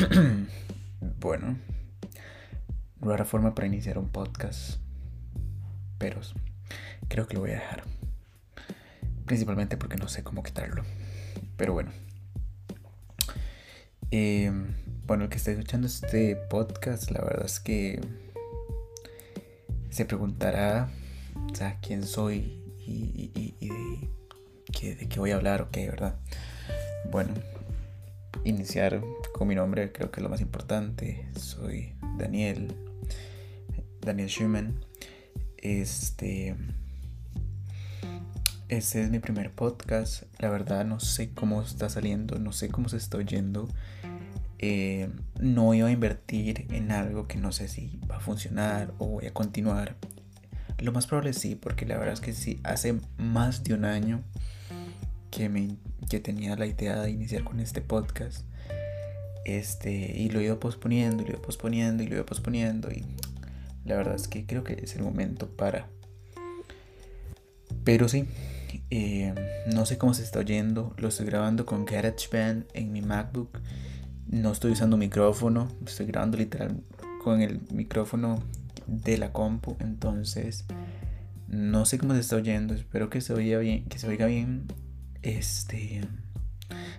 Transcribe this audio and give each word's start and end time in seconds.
bueno, 1.20 1.58
rara 3.00 3.24
forma 3.24 3.54
para 3.54 3.66
iniciar 3.66 3.98
un 3.98 4.08
podcast, 4.08 4.78
pero 5.98 6.20
creo 7.08 7.26
que 7.26 7.34
lo 7.34 7.40
voy 7.40 7.50
a 7.50 7.54
dejar. 7.54 7.84
Principalmente 9.26 9.76
porque 9.76 9.96
no 9.96 10.08
sé 10.08 10.24
cómo 10.24 10.42
quitarlo. 10.42 10.84
Pero 11.56 11.74
bueno. 11.74 11.90
Em, 14.10 14.74
bueno, 15.06 15.24
el 15.24 15.30
que 15.30 15.36
está 15.36 15.50
escuchando 15.50 15.86
este 15.86 16.34
podcast, 16.34 17.10
la 17.10 17.20
verdad 17.20 17.44
es 17.44 17.60
que 17.60 18.00
se 19.90 20.04
preguntará, 20.04 20.88
o 21.52 21.54
sea, 21.54 21.78
quién 21.80 22.04
soy 22.04 22.62
y, 22.78 23.30
de, 24.70 25.08
qué 25.08 25.20
voy 25.20 25.32
a 25.32 25.36
hablar, 25.36 25.62
ok, 25.62 25.76
¿verdad? 25.76 26.18
Bueno, 27.10 27.34
iniciar 28.44 29.02
con 29.40 29.48
mi 29.48 29.54
nombre 29.54 29.90
creo 29.90 30.10
que 30.10 30.20
es 30.20 30.22
lo 30.22 30.28
más 30.28 30.42
importante. 30.42 31.26
Soy 31.34 31.94
Daniel, 32.18 32.76
Daniel 34.02 34.28
Schumann. 34.28 34.84
Este, 35.56 36.54
este 38.68 39.02
es 39.02 39.10
mi 39.10 39.18
primer 39.18 39.50
podcast. 39.50 40.24
La 40.40 40.50
verdad 40.50 40.84
no 40.84 41.00
sé 41.00 41.32
cómo 41.32 41.62
está 41.62 41.88
saliendo, 41.88 42.38
no 42.38 42.52
sé 42.52 42.68
cómo 42.68 42.90
se 42.90 42.98
está 42.98 43.16
oyendo. 43.16 43.66
Eh, 44.58 45.08
no 45.40 45.72
iba 45.72 45.88
a 45.88 45.90
invertir 45.90 46.66
en 46.68 46.92
algo 46.92 47.26
que 47.26 47.38
no 47.38 47.50
sé 47.50 47.68
si 47.68 47.98
va 48.10 48.18
a 48.18 48.20
funcionar 48.20 48.92
o 48.98 49.06
voy 49.06 49.24
a 49.24 49.32
continuar. 49.32 49.96
Lo 50.76 50.92
más 50.92 51.06
probable 51.06 51.32
sí, 51.32 51.54
porque 51.54 51.86
la 51.86 51.96
verdad 51.96 52.12
es 52.12 52.20
que 52.20 52.34
sí, 52.34 52.60
hace 52.62 53.00
más 53.16 53.64
de 53.64 53.72
un 53.72 53.86
año 53.86 54.22
que, 55.30 55.48
me, 55.48 55.78
que 56.10 56.20
tenía 56.20 56.56
la 56.56 56.66
idea 56.66 57.00
de 57.00 57.10
iniciar 57.10 57.42
con 57.42 57.58
este 57.58 57.80
podcast. 57.80 58.44
Este, 59.44 59.92
y 59.92 60.28
lo 60.30 60.40
iba 60.40 60.58
posponiendo, 60.60 61.22
y 61.22 61.26
lo 61.26 61.32
iba 61.32 61.42
posponiendo, 61.42 62.02
y 62.02 62.06
lo 62.06 62.16
iba 62.16 62.26
posponiendo. 62.26 62.90
Y 62.90 63.04
la 63.84 63.96
verdad 63.96 64.14
es 64.14 64.28
que 64.28 64.46
creo 64.46 64.64
que 64.64 64.74
es 64.74 64.94
el 64.96 65.02
momento 65.02 65.48
para. 65.48 65.88
Pero 67.84 68.08
sí, 68.08 68.26
eh, 68.90 69.34
no 69.72 69.86
sé 69.86 69.98
cómo 69.98 70.14
se 70.14 70.22
está 70.22 70.40
oyendo. 70.40 70.94
Lo 70.98 71.08
estoy 71.08 71.26
grabando 71.26 71.66
con 71.66 71.84
GarageBand 71.84 72.66
en 72.74 72.92
mi 72.92 73.02
MacBook. 73.02 73.58
No 74.26 74.52
estoy 74.52 74.72
usando 74.72 74.96
micrófono. 74.96 75.68
Estoy 75.86 76.06
grabando 76.06 76.36
literal 76.36 76.82
con 77.22 77.40
el 77.40 77.60
micrófono 77.72 78.42
de 78.86 79.18
la 79.18 79.32
compu. 79.32 79.76
Entonces, 79.80 80.66
no 81.48 81.84
sé 81.84 81.98
cómo 81.98 82.14
se 82.14 82.20
está 82.20 82.36
oyendo. 82.36 82.74
Espero 82.74 83.10
que 83.10 83.20
se 83.20 83.32
oiga 83.32 83.58
bien. 83.58 83.84
Que 83.84 83.98
se 83.98 84.08
oiga 84.08 84.26
bien. 84.26 84.66
Este. 85.22 86.02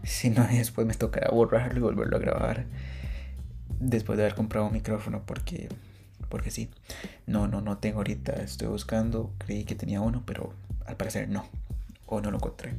Si 0.04 0.30
no, 0.30 0.46
después 0.52 0.88
me 0.88 0.94
tocará 0.94 1.30
borrarlo 1.32 1.80
y 1.80 1.82
volverlo 1.82 2.18
a 2.18 2.20
grabar. 2.20 2.66
Después 3.80 4.18
de 4.18 4.24
haber 4.24 4.36
comprado 4.36 4.68
un 4.68 4.74
micrófono. 4.74 5.24
Porque. 5.26 5.70
Porque 6.30 6.52
sí. 6.52 6.70
No, 7.28 7.48
no, 7.48 7.62
no 7.62 7.78
tengo 7.78 7.98
ahorita. 7.98 8.34
Estoy 8.34 8.68
buscando. 8.68 9.34
Creí 9.40 9.64
que 9.64 9.76
tenía 9.76 10.02
uno, 10.02 10.24
pero 10.26 10.54
al 10.86 10.98
parecer 10.98 11.30
no. 11.30 11.46
O 12.06 12.22
no 12.22 12.32
lo 12.32 12.38
encontré. 12.38 12.74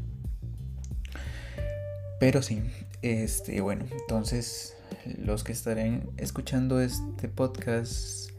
Pero 2.20 2.42
sí. 2.42 2.62
Este, 3.02 3.60
bueno, 3.60 3.84
entonces. 3.90 4.76
Los 5.18 5.42
que 5.42 5.52
estarán 5.52 6.10
escuchando 6.16 6.80
este 6.80 7.28
podcast. 7.28 8.30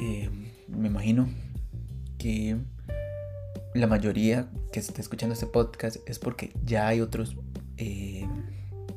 Eh, 0.00 0.30
me 0.68 0.88
imagino 0.88 1.28
que 2.18 2.56
la 3.74 3.86
mayoría 3.86 4.48
que 4.72 4.80
está 4.80 5.00
escuchando 5.00 5.34
este 5.34 5.46
podcast 5.46 5.96
es 6.06 6.18
porque 6.18 6.52
ya 6.64 6.88
hay 6.88 7.00
otros 7.00 7.36
eh, 7.76 8.28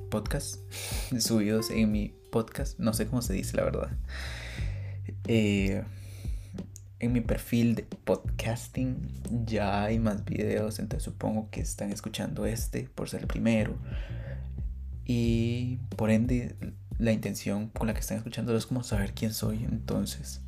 podcasts 0.10 0.60
subidos 1.20 1.70
en 1.70 1.92
mi 1.92 2.14
podcast. 2.32 2.80
No 2.80 2.94
sé 2.94 3.08
cómo 3.08 3.22
se 3.22 3.34
dice, 3.34 3.58
la 3.58 3.64
verdad. 3.64 3.90
Eh, 5.28 5.84
en 7.00 7.14
mi 7.14 7.22
perfil 7.22 7.76
de 7.76 7.84
podcasting 7.84 9.10
ya 9.46 9.84
hay 9.84 10.00
más 10.00 10.26
videos, 10.26 10.80
entonces 10.80 11.04
supongo 11.04 11.50
que 11.50 11.62
están 11.62 11.92
escuchando 11.92 12.46
este 12.46 12.84
por 12.84 13.10
ser 13.10 13.22
el 13.22 13.28
primero. 13.28 13.78
Y 15.06 15.78
por 15.96 16.12
ende, 16.12 16.56
la 17.00 17.12
intención 17.12 17.70
con 17.70 17.88
la 17.88 17.94
que 17.94 18.02
están 18.02 18.18
escuchando 18.18 18.56
es 18.56 18.66
como 18.66 18.84
saber 18.84 19.14
quién 19.14 19.34
soy. 19.34 19.64
Entonces, 19.64 20.42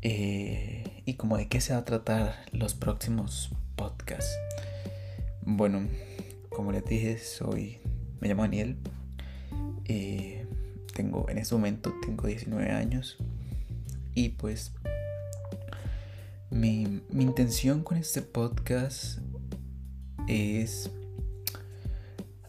eh, 0.00 1.02
y 1.04 1.14
como 1.14 1.36
de 1.36 1.48
qué 1.48 1.60
se 1.60 1.72
va 1.72 1.80
a 1.80 1.84
tratar 1.84 2.36
los 2.52 2.74
próximos 2.74 3.50
podcasts. 3.74 4.32
Bueno, 5.42 5.88
como 6.56 6.72
les 6.72 6.86
dije, 6.86 7.18
soy, 7.18 7.80
me 8.18 8.28
llamo 8.28 8.40
Daniel. 8.40 8.78
Eh, 9.84 10.46
tengo, 10.94 11.28
en 11.28 11.36
este 11.36 11.54
momento 11.54 11.92
tengo 12.00 12.26
19 12.26 12.70
años. 12.70 13.18
Y 14.14 14.30
pues 14.30 14.72
mi, 16.50 17.02
mi 17.10 17.24
intención 17.24 17.82
con 17.82 17.98
este 17.98 18.22
podcast 18.22 19.18
es 20.28 20.90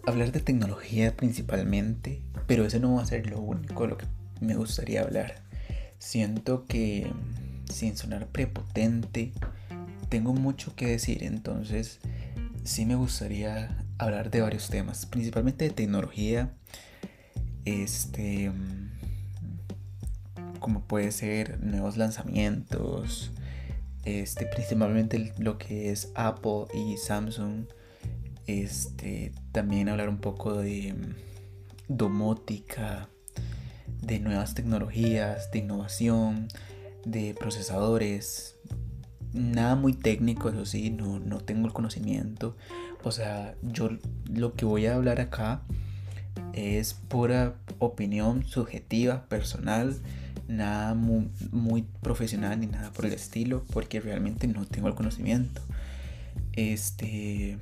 hablar 0.06 0.32
de 0.32 0.40
tecnología 0.40 1.18
principalmente, 1.18 2.22
pero 2.48 2.64
eso 2.64 2.80
no 2.80 2.96
va 2.96 3.02
a 3.02 3.06
ser 3.06 3.30
lo 3.30 3.42
único 3.42 3.84
de 3.84 3.90
lo 3.90 3.98
que 3.98 4.06
me 4.40 4.56
gustaría 4.56 5.02
hablar. 5.02 5.44
Siento 6.00 6.66
que 6.66 7.12
sin 7.70 7.98
sonar 7.98 8.28
prepotente, 8.28 9.34
tengo 10.08 10.34
mucho 10.34 10.78
que 10.78 10.88
decir, 10.88 11.26
entonces 11.26 12.00
sí 12.64 12.86
me 12.86 12.96
gustaría 12.96 13.84
hablar 13.98 14.30
de 14.30 14.42
varios 14.42 14.70
temas, 14.70 15.06
principalmente 15.06 15.66
de 15.66 15.72
tecnología, 15.72 16.54
este, 17.66 18.52
como 20.60 20.82
puede 20.82 21.12
ser 21.12 21.62
nuevos 21.62 21.98
lanzamientos, 21.98 23.32
este, 24.06 24.46
principalmente 24.46 25.34
lo 25.38 25.58
que 25.58 25.92
es 25.92 26.12
Apple 26.16 26.66
y 26.74 26.98
Samsung, 26.98 27.66
este, 28.46 29.34
también 29.52 29.90
hablar 29.90 30.10
un 30.10 30.20
poco 30.20 30.54
de 30.54 30.96
domótica, 31.88 33.10
de 34.02 34.20
nuevas 34.20 34.54
tecnologías, 34.54 35.52
de 35.52 35.60
innovación, 35.60 36.48
de 37.06 37.36
procesadores. 37.38 38.56
Nada 39.34 39.76
muy 39.76 39.94
técnico, 39.94 40.50
eso 40.50 40.66
sí, 40.66 40.90
no, 40.90 41.20
no 41.20 41.40
tengo 41.40 41.68
el 41.68 41.74
conocimiento. 41.74 42.56
O 43.08 43.12
sea, 43.12 43.56
yo 43.62 43.90
lo 44.30 44.54
que 44.56 44.66
voy 44.66 44.86
a 44.86 44.96
hablar 44.96 45.22
acá 45.22 45.62
es 46.52 46.94
pura 46.94 47.56
opinión 47.80 48.46
subjetiva, 48.46 49.24
personal, 49.30 49.96
nada 50.50 50.94
muy, 50.94 51.86
profesional 52.02 52.60
ni 52.60 52.68
nada 52.68 52.92
por 52.92 53.06
el 53.06 53.14
estilo, 53.14 53.64
porque 53.72 54.02
realmente 54.02 54.48
no 54.50 54.66
tengo 54.66 54.90
el 54.90 54.94
conocimiento. 54.94 55.62
Este, 56.52 57.58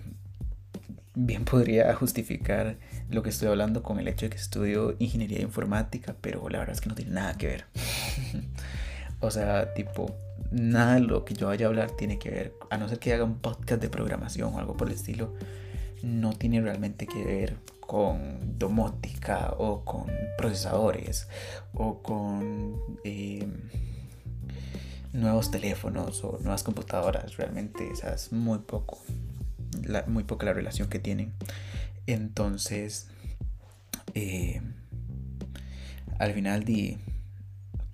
bien 1.14 1.46
podría 1.52 1.94
justificar 1.94 2.78
lo 3.12 3.22
que 3.22 3.30
estoy 3.30 3.50
hablando 3.50 3.84
con 3.84 4.00
el 4.00 4.08
hecho 4.08 4.26
de 4.26 4.32
que 4.32 4.38
estudio 4.38 4.96
ingeniería 4.98 5.42
informática, 5.42 6.16
pero 6.22 6.50
la 6.50 6.58
verdad 6.58 6.74
es 6.74 6.82
que 6.82 6.90
no 6.90 6.96
tiene 6.96 7.12
nada 7.12 7.38
que 7.38 7.48
ver. 7.48 7.66
o 9.26 9.32
sea, 9.32 9.74
tipo, 9.74 10.16
nada 10.52 10.96
de 10.96 11.02
lo 11.02 11.26
que 11.26 11.34
yo 11.34 11.48
vaya 11.48 11.66
a 11.66 11.70
hablar 11.70 11.92
tiene 11.92 12.20
que 12.20 12.30
ver, 12.30 12.54
a 12.70 12.78
no 12.78 12.88
ser 12.88 13.00
que 13.00 13.14
haga 13.14 13.24
un 13.24 13.40
podcast 13.40 13.82
de 13.82 13.90
programación 13.90 14.54
o 14.54 14.60
algo 14.60 14.78
por 14.78 14.88
el 14.88 14.94
estilo, 14.94 15.34
no 16.04 16.34
tiene 16.34 16.62
realmente 16.62 17.08
que 17.08 17.24
ver 17.24 17.58
con 17.80 18.58
domótica 18.58 19.54
o 19.58 19.84
con 19.84 20.06
procesadores 20.38 21.28
o 21.74 22.02
con 22.02 22.82
eh, 23.04 23.48
nuevos 25.14 25.52
teléfonos 25.52 26.24
o 26.24 26.40
nuevas 26.42 26.64
computadoras. 26.64 27.38
Realmente 27.38 27.90
esa 27.92 28.14
es 28.14 28.32
muy 28.32 28.60
poco, 28.60 29.00
muy 30.08 30.24
poca 30.24 30.46
la 30.46 30.54
relación 30.54 30.90
que 30.90 31.00
tienen. 31.00 31.34
Entonces, 32.08 33.08
eh, 34.14 34.62
al 36.20 36.34
final 36.34 36.64
de 36.64 36.98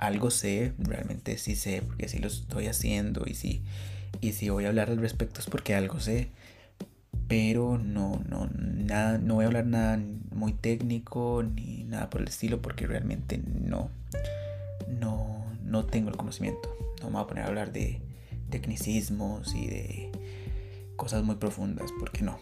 algo 0.01 0.31
sé, 0.31 0.73
realmente 0.79 1.37
sí 1.37 1.55
sé, 1.55 1.83
porque 1.83 2.09
sí 2.09 2.17
lo 2.17 2.27
estoy 2.27 2.65
haciendo 2.65 3.23
y 3.27 3.35
si, 3.35 3.61
y 4.19 4.33
si 4.33 4.49
voy 4.49 4.65
a 4.65 4.69
hablar 4.69 4.89
al 4.89 4.97
respecto 4.97 5.39
es 5.39 5.45
porque 5.45 5.75
algo 5.75 5.99
sé. 5.99 6.29
Pero 7.27 7.77
no, 7.77 8.21
no, 8.27 8.49
nada, 8.57 9.19
no 9.19 9.35
voy 9.35 9.45
a 9.45 9.47
hablar 9.47 9.67
nada 9.67 9.99
muy 10.31 10.53
técnico 10.53 11.43
ni 11.43 11.83
nada 11.83 12.09
por 12.09 12.21
el 12.21 12.27
estilo 12.27 12.61
porque 12.61 12.87
realmente 12.87 13.39
no, 13.45 13.89
no, 14.99 15.45
no 15.63 15.85
tengo 15.85 16.09
el 16.09 16.17
conocimiento. 16.17 16.75
No 16.99 17.07
me 17.07 17.13
voy 17.13 17.23
a 17.23 17.27
poner 17.27 17.43
a 17.45 17.47
hablar 17.47 17.71
de 17.71 18.01
tecnicismos 18.49 19.53
y 19.55 19.67
de 19.67 20.11
cosas 20.95 21.23
muy 21.23 21.35
profundas 21.35 21.91
porque 21.99 22.23
no. 22.23 22.39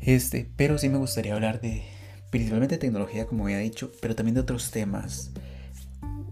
Este, 0.00 0.48
pero 0.56 0.78
sí 0.78 0.88
me 0.88 0.98
gustaría 0.98 1.34
hablar 1.34 1.60
de 1.60 1.82
principalmente 2.30 2.78
tecnología 2.78 3.26
como 3.26 3.44
había 3.44 3.58
dicho, 3.58 3.90
pero 4.00 4.14
también 4.14 4.36
de 4.36 4.40
otros 4.40 4.70
temas 4.70 5.32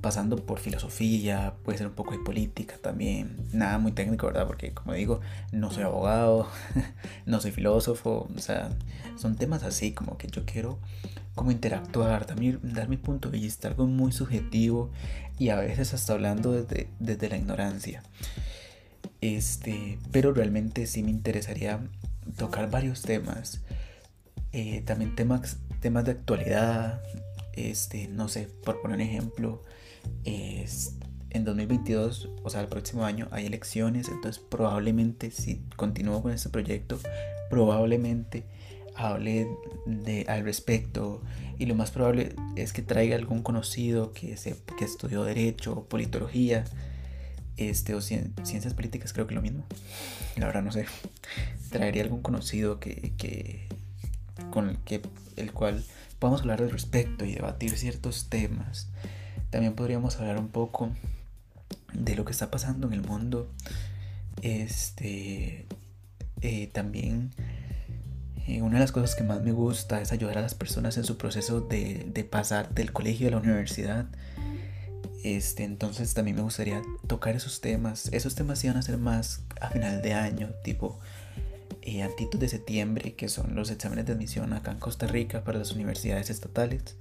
pasando 0.01 0.37
por 0.37 0.59
filosofía, 0.59 1.55
puede 1.65 1.79
ser 1.79 1.89
un 1.89 1.95
poco 1.95 2.13
de 2.13 2.19
política 2.19 2.77
también, 2.81 3.37
nada 3.53 3.79
muy 3.79 3.93
técnico, 3.93 4.27
¿verdad? 4.27 4.47
Porque 4.47 4.73
como 4.73 4.95
digo, 4.95 5.21
no 5.53 5.71
soy 5.71 5.85
abogado, 5.85 6.49
no 7.27 7.41
soy 7.41 7.51
filósofo, 7.51 8.29
o 8.35 8.39
sea, 8.39 8.71
son 9.17 9.37
temas 9.37 9.63
así 9.63 9.93
como 9.93 10.17
que 10.19 10.29
yo 10.29 10.45
quiero 10.45 10.79
como 11.35 11.53
interactuar, 11.53 12.27
también 12.27 12.59
dar 12.63 12.89
mi 12.89 12.97
punto 12.97 13.31
de 13.31 13.39
vista, 13.39 13.69
algo 13.69 13.87
muy 13.87 14.11
subjetivo 14.13 14.91
y 15.39 15.51
a 15.51 15.57
veces 15.57 15.95
hasta 15.95 16.13
hablando 16.13 16.53
desde, 16.53 16.89
desde 16.99 17.29
la 17.29 17.37
ignorancia. 17.37 18.03
Este, 19.21 19.99
pero 20.11 20.33
realmente 20.33 20.87
sí 20.87 21.03
me 21.03 21.11
interesaría 21.11 21.81
tocar 22.37 22.71
varios 22.71 23.03
temas, 23.03 23.63
eh, 24.53 24.83
también 24.83 25.15
temas, 25.15 25.59
temas 25.81 26.05
de 26.05 26.13
actualidad, 26.13 27.03
este, 27.53 28.09
no 28.09 28.29
sé, 28.29 28.49
por 28.65 28.81
poner 28.81 28.97
un 28.97 29.03
ejemplo, 29.03 29.63
es, 30.25 30.97
en 31.31 31.45
2022, 31.45 32.31
o 32.43 32.51
sea, 32.51 32.61
el 32.61 32.69
próximo 32.69 33.05
año 33.05 33.29
hay 33.31 33.47
elecciones, 33.47 34.09
entonces 34.09 34.43
probablemente 34.49 35.31
si 35.31 35.63
continúo 35.77 36.23
con 36.23 36.33
este 36.33 36.49
proyecto, 36.49 36.99
probablemente 37.51 38.45
hable 38.95 39.49
de, 39.87 40.27
al 40.29 40.45
respecto 40.45 41.23
y 41.59 41.67
lo 41.67 41.75
más 41.75 41.91
probable 41.91 42.35
es 42.57 42.73
que 42.73 42.83
traiga 42.83 43.17
algún 43.17 43.43
conocido 43.43 44.13
que, 44.13 44.37
se, 44.37 44.57
que 44.77 44.85
estudió 44.85 45.25
derecho, 45.25 45.87
politología, 45.89 46.65
este, 47.57 47.95
o 47.95 48.01
ciencias 48.01 48.75
políticas, 48.75 49.13
creo 49.13 49.27
que 49.27 49.35
lo 49.35 49.43
mismo. 49.43 49.65
La 50.37 50.47
verdad 50.47 50.63
no 50.63 50.73
sé. 50.73 50.87
Traería 51.71 52.03
algún 52.03 52.23
conocido 52.23 52.79
que, 52.79 53.13
que 53.19 53.69
con 54.51 54.71
el 54.71 54.79
que 54.79 55.03
el 55.37 55.53
cual 55.53 55.85
podamos 56.19 56.41
hablar 56.43 56.63
al 56.63 56.71
respecto 56.71 57.25
y 57.25 57.35
debatir 57.35 57.77
ciertos 57.77 58.29
temas. 58.29 58.89
También 59.51 59.75
podríamos 59.75 60.17
hablar 60.17 60.39
un 60.39 60.49
poco 60.49 60.91
de 61.93 62.15
lo 62.15 62.25
que 62.25 62.33
está 62.33 62.51
pasando 62.51 62.87
en 62.87 62.93
el 62.93 63.03
mundo. 63.03 63.51
Este 64.43 65.67
eh, 66.41 66.69
también 66.73 67.31
eh, 68.49 68.63
una 68.63 68.75
de 68.75 68.81
las 68.81 68.93
cosas 68.93 69.15
que 69.15 69.25
más 69.25 69.43
me 69.43 69.53
gusta 69.53 70.01
es 70.01 70.11
ayudar 70.11 70.39
a 70.39 70.41
las 70.41 70.55
personas 70.55 70.97
en 70.97 71.05
su 71.05 71.19
proceso 71.19 71.61
de, 71.61 72.27
pasar 72.31 72.75
del 72.75 72.93
colegio 72.93 73.29
a 73.29 73.33
la 73.33 73.37
universidad. 73.37 74.07
Este, 75.23 75.65
entonces 75.65 76.15
también 76.15 76.37
me 76.37 76.43
gustaría 76.43 76.81
tocar 77.07 77.37
esos 77.37 77.61
temas. 77.61 78.09
Esos 78.11 78.35
temas 78.35 78.65
iban 78.65 78.79
a 78.79 78.83
ser 78.83 78.97
más 78.97 79.43
a 79.61 79.69
final 79.69 80.01
de 80.01 80.15
año, 80.15 80.49
tipo 80.65 80.99
eh, 81.83 82.09
de 82.33 82.49
septiembre, 82.49 83.15
que 83.15 83.29
son 83.29 83.55
los 83.55 83.71
exámenes 83.71 84.07
de 84.07 84.15
admisión 84.15 84.55
acá 84.55 84.71
en 84.71 84.79
Costa 84.79 85.07
Rica 85.07 85.45
para 85.45 85.59
las 85.59 85.73
universidades 85.73 86.31
estatales. 86.31 86.97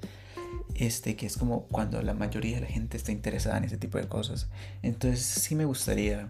Este, 0.77 1.15
que 1.15 1.25
es 1.25 1.37
como 1.37 1.63
cuando 1.63 1.99
la 2.03 2.13
mayoría 2.13 2.55
de 2.55 2.61
la 2.61 2.67
gente 2.67 2.97
está 2.97 3.11
interesada 3.11 3.57
en 3.57 3.63
ese 3.63 3.77
tipo 3.77 3.97
de 3.97 4.07
cosas. 4.07 4.47
Entonces 4.83 5.25
sí 5.25 5.55
me 5.55 5.65
gustaría 5.65 6.29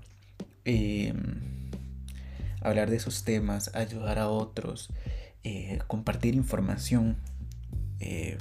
em, 0.63 1.69
hablar 2.61 2.89
de 2.89 2.95
esos 2.95 3.25
temas, 3.25 3.75
ayudar 3.75 4.19
a 4.19 4.29
otros, 4.29 4.89
eh, 5.43 5.79
compartir 5.87 6.33
información. 6.33 7.17
Eh, 7.99 8.37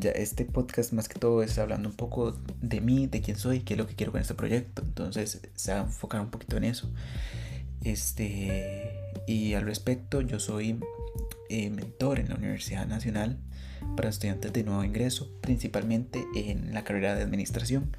ya 0.00 0.10
este 0.12 0.46
podcast 0.46 0.92
más 0.94 1.08
que 1.08 1.18
todo 1.18 1.42
es 1.42 1.58
hablando 1.58 1.90
un 1.90 1.94
poco 1.94 2.32
de 2.62 2.80
mí, 2.80 3.06
de 3.06 3.20
quién 3.20 3.36
soy, 3.36 3.60
qué 3.60 3.74
es 3.74 3.78
lo 3.78 3.86
que 3.86 3.94
quiero 3.94 4.10
con 4.10 4.22
este 4.22 4.34
proyecto. 4.34 4.80
Entonces 4.82 5.42
se 5.54 5.72
va 5.72 5.80
a 5.80 5.82
enfocar 5.82 6.22
un 6.22 6.30
poquito 6.30 6.56
en 6.56 6.64
eso. 6.64 6.90
Este, 7.84 8.90
y 9.26 9.52
al 9.52 9.66
respecto, 9.66 10.22
yo 10.22 10.40
soy 10.40 10.80
eh, 11.50 11.68
mentor 11.68 12.20
en 12.20 12.30
la 12.30 12.36
Universidad 12.36 12.86
Nacional 12.86 13.38
para 13.96 14.08
estudiantes 14.08 14.52
de 14.52 14.64
nuevo 14.64 14.84
ingreso, 14.84 15.30
principalmente 15.40 16.24
en 16.34 16.74
la 16.74 16.84
carrera 16.84 17.14
de 17.14 17.22
administración, 17.22 17.96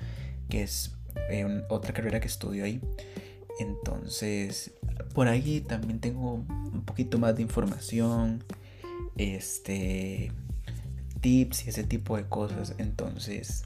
que 0.49 0.63
es 0.63 0.95
eh, 1.29 1.63
otra 1.69 1.93
carrera 1.93 2.19
que 2.19 2.27
estudio 2.27 2.63
ahí. 2.63 2.81
Entonces, 3.59 4.71
por 5.13 5.27
ahí 5.27 5.61
también 5.61 5.99
tengo 5.99 6.33
un 6.33 6.83
poquito 6.85 7.17
más 7.17 7.35
de 7.35 7.41
información, 7.41 8.43
este, 9.17 10.31
tips 11.21 11.65
y 11.65 11.69
ese 11.69 11.83
tipo 11.83 12.17
de 12.17 12.27
cosas. 12.27 12.75
Entonces, 12.77 13.63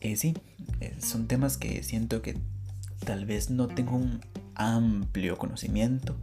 eh, 0.00 0.16
sí, 0.16 0.34
eh, 0.80 0.94
son 0.98 1.26
temas 1.26 1.56
que 1.56 1.82
siento 1.82 2.22
que 2.22 2.36
tal 3.04 3.24
vez 3.24 3.50
no 3.50 3.66
tengo 3.68 3.96
un 3.96 4.20
amplio 4.54 5.38
conocimiento, 5.38 6.16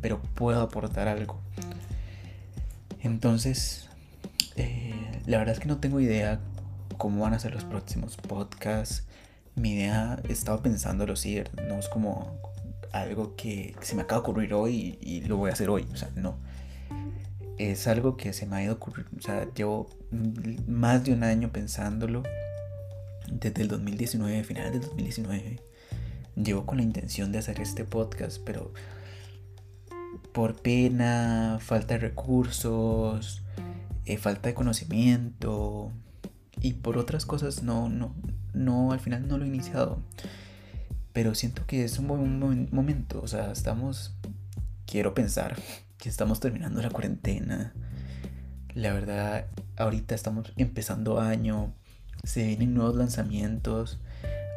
pero 0.00 0.22
puedo 0.22 0.60
aportar 0.60 1.08
algo. 1.08 1.40
Entonces, 3.00 3.87
eh, 4.58 5.22
la 5.26 5.38
verdad 5.38 5.54
es 5.54 5.60
que 5.60 5.68
no 5.68 5.78
tengo 5.78 6.00
idea 6.00 6.40
cómo 6.96 7.22
van 7.22 7.34
a 7.34 7.38
ser 7.38 7.54
los 7.54 7.64
próximos 7.64 8.16
podcasts. 8.16 9.06
Mi 9.54 9.72
idea, 9.72 10.20
he 10.28 10.32
estado 10.32 10.62
pensándolo, 10.62 11.16
sí, 11.16 11.42
no 11.68 11.78
es 11.78 11.88
como 11.88 12.38
algo 12.92 13.34
que 13.36 13.74
se 13.80 13.94
me 13.94 14.02
acaba 14.02 14.22
de 14.22 14.28
ocurrir 14.28 14.54
hoy 14.54 14.98
y, 15.00 15.22
lo 15.22 15.36
voy 15.36 15.50
a 15.50 15.52
hacer 15.54 15.70
hoy. 15.70 15.86
O 15.92 15.96
sea, 15.96 16.10
no 16.14 16.38
es 17.58 17.88
algo 17.88 18.16
que 18.16 18.32
se 18.32 18.46
me 18.46 18.56
ha 18.56 18.62
ido 18.62 18.74
ocurriendo, 18.74 19.10
o 19.18 19.20
sea, 19.20 19.52
llevo 19.52 19.88
más 20.66 21.04
de 21.04 21.12
un 21.12 21.24
año 21.24 21.50
pensándolo, 21.50 22.22
desde 23.30 23.62
el 23.62 23.68
2019, 23.68 24.44
finales 24.44 24.72
del 24.72 24.82
2019, 24.82 25.60
llevo 26.36 26.64
con 26.64 26.78
la 26.78 26.84
intención 26.84 27.32
de 27.32 27.38
hacer 27.38 27.60
este 27.60 27.84
podcast, 27.84 28.40
pero 28.44 28.72
por 30.32 30.62
pena, 30.62 31.58
falta 31.60 31.94
de 31.94 32.00
recursos, 32.00 33.42
eh, 34.08 34.16
falta 34.16 34.48
de 34.48 34.54
conocimiento 34.54 35.92
y 36.60 36.72
por 36.74 36.96
otras 36.96 37.26
cosas 37.26 37.62
no, 37.62 37.88
no, 37.88 38.14
no, 38.54 38.92
al 38.92 39.00
final 39.00 39.28
no 39.28 39.38
lo 39.38 39.44
he 39.44 39.48
iniciado. 39.48 40.02
Pero 41.12 41.34
siento 41.34 41.66
que 41.66 41.84
es 41.84 41.98
un 41.98 42.08
buen 42.08 42.68
momento, 42.72 43.20
o 43.22 43.28
sea, 43.28 43.52
estamos, 43.52 44.14
quiero 44.86 45.14
pensar 45.14 45.56
que 45.98 46.08
estamos 46.08 46.40
terminando 46.40 46.80
la 46.80 46.90
cuarentena. 46.90 47.74
La 48.74 48.92
verdad, 48.92 49.46
ahorita 49.76 50.14
estamos 50.14 50.52
empezando 50.56 51.20
año, 51.20 51.74
se 52.24 52.46
vienen 52.46 52.74
nuevos 52.74 52.96
lanzamientos. 52.96 53.98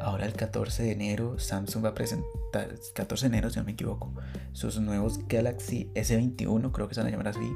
Ahora 0.00 0.26
el 0.26 0.32
14 0.32 0.82
de 0.82 0.92
enero 0.92 1.38
Samsung 1.38 1.84
va 1.84 1.90
a 1.90 1.94
presentar, 1.94 2.74
14 2.94 3.28
de 3.28 3.36
enero 3.36 3.50
si 3.50 3.58
no 3.58 3.64
me 3.64 3.72
equivoco, 3.72 4.12
sus 4.52 4.80
nuevos 4.80 5.20
Galaxy 5.28 5.90
S21, 5.94 6.72
creo 6.72 6.88
que 6.88 6.94
se 6.94 7.00
van 7.00 7.08
a 7.08 7.10
llamar 7.10 7.28
así. 7.28 7.52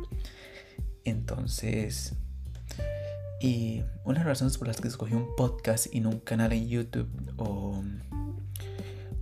Entonces, 1.06 2.14
y 3.40 3.84
una 4.04 4.18
de 4.18 4.24
las 4.24 4.26
razones 4.26 4.58
por 4.58 4.66
las 4.66 4.80
que 4.80 4.88
escogí 4.88 5.14
un 5.14 5.36
podcast 5.36 5.86
y 5.94 6.00
no 6.00 6.10
un 6.10 6.18
canal 6.18 6.52
en 6.52 6.66
YouTube 6.66 7.08
o, 7.36 7.80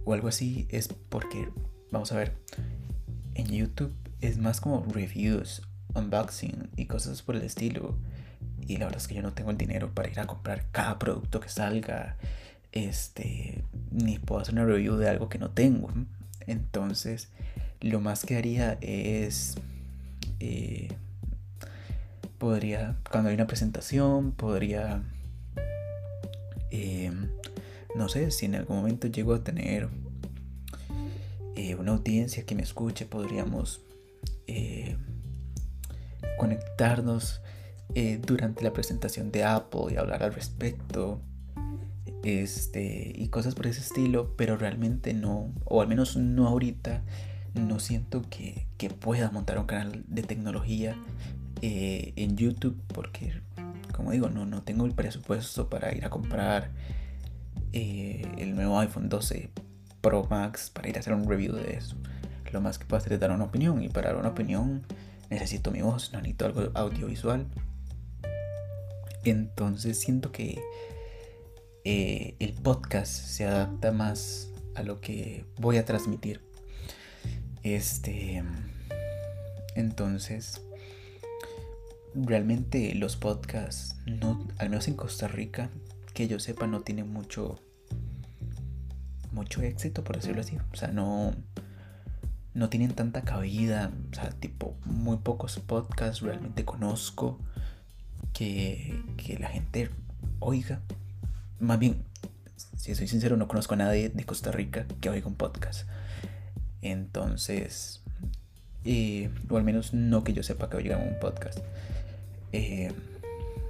o 0.07 0.13
algo 0.15 0.29
así 0.29 0.67
es 0.71 0.89
porque, 0.89 1.51
vamos 1.91 2.11
a 2.13 2.17
ver, 2.17 2.39
en 3.35 3.49
YouTube 3.49 3.93
es 4.23 4.38
más 4.38 4.62
como 4.62 4.83
reviews, 4.91 5.61
unboxing 5.95 6.71
y 6.75 6.87
cosas 6.87 7.21
por 7.21 7.37
el 7.37 7.43
estilo. 7.43 7.99
Y 8.67 8.79
la 8.79 8.87
verdad 8.87 9.03
es 9.03 9.07
que 9.07 9.17
yo 9.17 9.23
no 9.23 9.35
tengo 9.35 9.50
el 9.50 9.59
dinero 9.59 9.93
para 9.93 10.09
ir 10.09 10.19
a 10.19 10.26
comprar 10.26 10.64
cada 10.73 10.99
producto 10.99 11.38
que 11.38 11.50
salga. 11.50 12.17
Este, 12.73 13.62
ni 13.91 14.19
puedo 14.19 14.41
hacer 14.41 14.55
una 14.55 14.64
review 14.64 14.97
de 14.97 15.11
algo 15.11 15.29
que 15.29 15.38
no 15.38 15.50
tengo. 15.50 15.93
Entonces, 16.47 17.29
lo 17.83 18.00
más 18.00 18.25
que 18.25 18.38
haría 18.38 18.79
es. 18.81 19.57
Eh, 20.41 20.88
podría, 22.38 22.97
cuando 23.11 23.31
hay 23.31 23.35
una 23.35 23.47
presentación, 23.47 24.33
podría. 24.33 25.03
Eh, 26.71 27.12
no 27.95 28.09
sé, 28.09 28.31
si 28.31 28.47
en 28.47 28.57
algún 28.57 28.79
momento 28.79 29.07
llego 29.07 29.35
a 29.35 29.45
tener 29.45 29.88
eh, 31.55 31.76
una 31.76 31.93
audiencia 31.93 32.45
que 32.45 32.55
me 32.55 32.62
escuche, 32.62 33.07
podríamos 33.07 33.81
eh, 34.47 34.97
conectarnos 36.38 37.41
durante 38.26 38.64
la 38.64 38.73
presentación 38.73 39.31
de 39.31 39.45
Apple 39.45 39.93
y 39.93 39.97
hablar 39.97 40.25
al 40.25 40.35
respecto 40.35 41.21
este, 42.25 43.12
y 43.14 43.29
cosas 43.29 43.55
por 43.55 43.67
ese 43.67 43.81
estilo, 43.81 44.35
pero 44.37 44.57
realmente 44.57 45.12
no, 45.12 45.53
o 45.64 45.83
al 45.83 45.88
menos 45.88 46.17
no 46.17 46.49
ahorita, 46.49 47.03
no 47.55 47.79
siento 47.79 48.23
que, 48.29 48.67
pueda 49.00 49.31
montar 49.31 49.59
un 49.59 49.64
canal 49.64 50.05
de 50.09 50.23
tecnología 50.23 50.95
eh, 51.64 52.12
en 52.16 52.37
YouTube 52.37 52.80
porque, 52.88 53.40
como 53.92 54.11
digo, 54.12 54.28
no, 54.28 54.47
no 54.47 54.62
tengo 54.62 54.87
el 54.87 54.92
presupuesto 54.92 55.68
para 55.68 55.94
ir 55.94 56.04
a 56.04 56.11
comprar 56.11 56.71
el 57.73 58.54
nuevo 58.54 58.78
iPhone 58.78 59.09
12 59.09 59.50
Pro 60.00 60.25
Max 60.30 60.71
para 60.71 60.88
ir 60.88 60.97
a 60.97 61.00
hacer 61.00 61.12
un 61.12 61.28
review 61.28 61.54
de 61.54 61.75
eso 61.75 61.97
lo 62.54 62.62
más 62.62 62.78
que 62.78 62.87
puedo 62.87 62.99
hacer 62.99 63.12
es 63.12 63.21
dar 63.21 63.33
una 63.33 63.44
opinión. 63.44 63.83
Y 63.83 63.90
para 63.90 64.09
dar 64.09 64.16
una 64.16 64.30
opinión 64.30 64.87
necesito 65.28 65.71
mi 65.71 65.83
voz, 65.83 66.12
necesito 66.12 66.47
algo 66.47 66.71
audiovisual. 66.73 67.47
Entonces 69.25 69.99
siento 69.99 70.33
que 70.33 70.62
eh, 71.85 72.37
el 72.38 72.54
podcast 72.54 73.12
se 73.12 73.44
adapta 73.44 73.92
más 73.92 74.49
a 74.75 74.83
lo 74.83 75.00
que 75.00 75.44
voy 75.59 75.76
a 75.76 75.85
transmitir. 75.85 76.40
Este. 77.62 78.42
Entonces. 79.75 80.63
Realmente 82.14 82.94
los 82.94 83.16
podcasts, 83.16 83.97
no, 84.06 84.47
al 84.59 84.71
menos 84.71 84.88
en 84.88 84.94
Costa 84.94 85.28
Rica, 85.28 85.71
que 86.12 86.28
yo 86.28 86.38
sepa, 86.38 86.66
no 86.66 86.83
tienen 86.83 87.12
mucho, 87.12 87.61
mucho 89.33 89.62
éxito, 89.62 90.04
por 90.04 90.16
decirlo 90.16 90.40
así. 90.40 90.56
O 90.73 90.76
sea, 90.76 90.88
no, 90.88 91.35
no 92.54 92.68
tienen 92.68 92.94
tanta 92.94 93.23
cabida. 93.23 93.90
O 94.12 94.14
sea, 94.14 94.30
tipo, 94.30 94.76
muy 94.85 95.18
pocos 95.18 95.59
podcasts 95.59 96.23
realmente 96.23 96.64
conozco 96.64 97.38
que, 98.33 99.02
que 99.16 99.38
la 99.38 99.49
gente 99.49 99.90
oiga. 100.38 100.80
Más 101.59 101.78
bien, 101.78 102.04
si 102.76 102.94
soy 102.94 103.09
sincero, 103.09 103.37
no 103.37 103.49
conozco 103.49 103.75
a 103.75 103.78
nadie 103.78 104.09
de 104.09 104.25
Costa 104.25 104.52
Rica 104.52 104.87
que 105.00 105.11
oiga 105.11 105.26
un 105.26 105.35
podcast. 105.35 105.88
Entonces, 106.80 108.02
o 109.49 109.56
al 109.56 109.64
menos 109.64 109.94
no 109.94 110.25
que 110.25 110.33
yo 110.33 110.42
sepa 110.42 110.68
que 110.68 110.76
oiga 110.76 110.99
un 110.99 111.18
podcast. 111.18 111.59
Eh, 112.54 112.92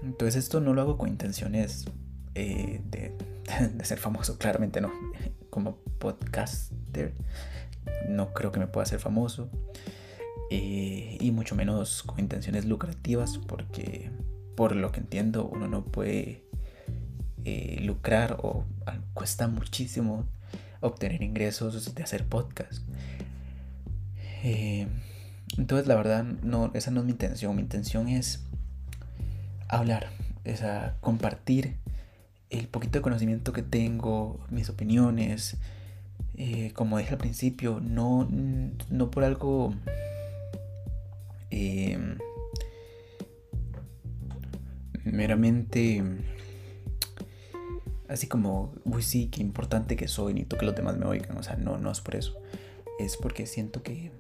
entonces 0.03 0.37
esto 0.37 0.61
no 0.61 0.75
lo 0.75 0.83
hago 0.83 0.99
con 0.99 1.09
intenciones 1.09 1.87
eh, 2.35 2.83
de, 2.91 3.17
ser 3.85 3.99
famoso, 3.99 4.37
claramente 4.39 4.81
no. 4.83 4.93
Como 5.49 5.77
podcaster 5.99 7.15
no 8.09 8.35
creo 8.35 8.53
que 8.53 8.61
me 8.61 8.67
pueda 8.67 8.83
hacer 8.83 9.01
famoso. 9.01 9.49
Eh, 10.51 11.17
y 11.19 11.31
mucho 11.31 11.55
menos 11.55 12.03
con 12.03 12.21
intenciones 12.21 12.67
lucrativas 12.67 13.39
porque 13.39 14.11
por 14.55 14.77
lo 14.77 14.93
que 14.93 15.01
entiendo 15.01 15.47
uno 15.47 15.67
no 15.67 15.85
puede 15.85 16.45
lucrar 17.81 18.39
o 18.43 18.65
cuesta 19.15 19.49
muchísimo 19.49 20.27
obtener 20.81 21.23
ingresos 21.23 21.95
de 21.95 22.03
hacer 22.03 22.27
podcast. 22.27 22.83
entonces 24.43 25.87
la 25.87 25.95
verdad 25.95 26.25
no, 26.25 26.71
esa 26.75 26.91
no 26.91 27.01
es 27.01 27.07
mi 27.07 27.13
intención. 27.13 27.57
Mi 27.57 27.63
intención 27.63 28.09
es 28.09 28.45
hablar, 29.69 30.09
es 30.45 30.63
a 30.63 30.97
compartir 31.01 31.77
el 32.51 32.69
poquito 32.69 32.99
de 32.99 33.03
conocimiento 33.03 33.53
que 33.53 33.63
tengo, 33.63 34.41
mis 34.51 34.69
opiniones. 34.69 35.57
Eh, 36.37 36.73
como 36.75 36.99
dije 36.99 37.13
al 37.13 37.19
principio, 37.19 37.81
no, 37.81 38.29
no 38.91 39.11
por 39.11 39.25
algo 39.25 39.73
em, 41.51 42.19
meramente 45.05 46.03
así 48.09 48.27
como, 48.27 48.73
uy, 48.85 49.03
sí, 49.03 49.29
qué 49.29 49.41
importante 49.41 49.97
que 49.97 50.09
soy, 50.09 50.35
necesito 50.35 50.59
que 50.59 50.67
los 50.67 50.75
demás 50.75 50.97
me 50.97 51.07
oigan. 51.07 51.37
O 51.37 51.43
sea, 51.43 51.57
no, 51.57 51.79
no 51.79 51.91
es 51.91 52.01
por 52.01 52.17
eso. 52.17 52.37
Es 52.99 53.17
porque 53.17 53.47
siento 53.47 53.83
que, 53.83 54.13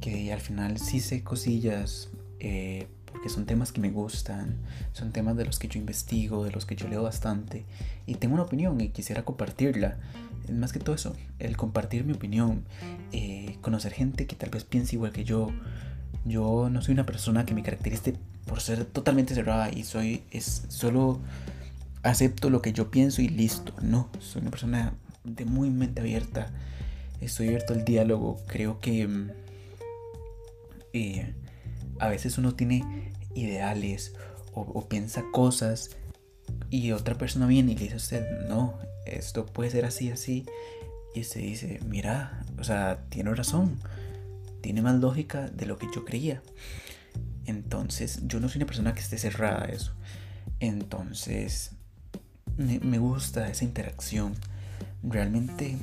que 0.00 0.32
al 0.32 0.40
final 0.40 0.78
sí 0.78 1.00
sé 1.00 1.22
cosillas 1.24 2.10
eh, 2.38 2.86
porque 3.10 3.28
son 3.28 3.46
temas 3.46 3.72
que 3.72 3.80
me 3.80 3.90
gustan, 3.90 4.56
son 4.92 5.12
temas 5.12 5.36
de 5.36 5.44
los 5.44 5.58
que 5.58 5.68
yo 5.68 5.78
investigo, 5.78 6.44
de 6.44 6.50
los 6.50 6.66
que 6.66 6.76
yo 6.76 6.88
leo 6.88 7.02
bastante 7.02 7.64
y 8.06 8.14
tengo 8.14 8.34
una 8.34 8.44
opinión 8.44 8.80
y 8.80 8.88
quisiera 8.88 9.24
compartirla. 9.24 9.96
Más 10.52 10.72
que 10.72 10.78
todo 10.78 10.94
eso, 10.94 11.14
el 11.38 11.56
compartir 11.56 12.04
mi 12.04 12.14
opinión, 12.14 12.64
eh, 13.12 13.58
conocer 13.60 13.92
gente 13.92 14.26
que 14.26 14.34
tal 14.34 14.48
vez 14.48 14.64
piense 14.64 14.96
igual 14.96 15.12
que 15.12 15.24
yo. 15.24 15.48
Yo 16.24 16.70
no 16.70 16.80
soy 16.80 16.94
una 16.94 17.04
persona 17.04 17.44
que 17.44 17.54
me 17.54 17.62
caracterice 17.62 18.14
por 18.46 18.60
ser 18.60 18.86
totalmente 18.86 19.34
cerrada 19.34 19.70
y 19.70 19.84
soy 19.84 20.24
es 20.30 20.64
solo 20.68 21.20
acepto 22.02 22.50
lo 22.50 22.62
que 22.62 22.72
yo 22.72 22.90
pienso 22.90 23.20
y 23.22 23.28
listo. 23.28 23.74
No, 23.82 24.08
soy 24.20 24.42
una 24.42 24.50
persona 24.50 24.94
de 25.24 25.44
muy 25.44 25.70
mente 25.70 26.00
abierta. 26.00 26.50
Estoy 27.20 27.48
abierto 27.48 27.74
al 27.74 27.84
diálogo. 27.84 28.40
Creo 28.46 28.80
que 28.80 29.06
mm, 29.06 29.30
eh, 30.92 31.34
a 32.00 32.08
veces 32.08 32.38
uno 32.38 32.54
tiene 32.54 33.12
ideales 33.34 34.14
o, 34.54 34.88
piensa 34.88 35.22
cosas 35.32 35.90
y 36.70 36.90
otra 36.92 37.16
persona 37.16 37.46
viene 37.46 37.72
y 37.72 37.74
le 37.76 37.82
dice 37.84 37.94
a 37.94 37.98
usted, 37.98 38.48
no, 38.48 38.78
esto 39.06 39.46
puede 39.46 39.70
ser 39.70 39.84
así, 39.84 40.10
así. 40.10 40.46
Y 41.14 41.20
usted 41.20 41.40
dice, 41.40 41.80
mira, 41.86 42.44
o 42.58 42.64
sea, 42.64 43.04
tiene 43.08 43.32
razón, 43.34 43.78
tiene 44.60 44.82
más 44.82 44.96
lógica 44.96 45.48
de 45.48 45.66
lo 45.66 45.78
que 45.78 45.86
yo 45.94 46.04
creía. 46.04 46.42
Entonces, 47.46 48.20
yo 48.26 48.40
no 48.40 48.48
soy 48.48 48.58
una 48.58 48.66
persona 48.66 48.92
que 48.92 49.00
esté 49.00 49.16
cerrada 49.16 49.64
a 49.64 49.68
eso. 49.68 49.92
Entonces, 50.60 51.72
me, 52.56 52.98
gusta 52.98 53.48
esa 53.48 53.64
interacción. 53.64 54.34
Realmente, 55.02 55.78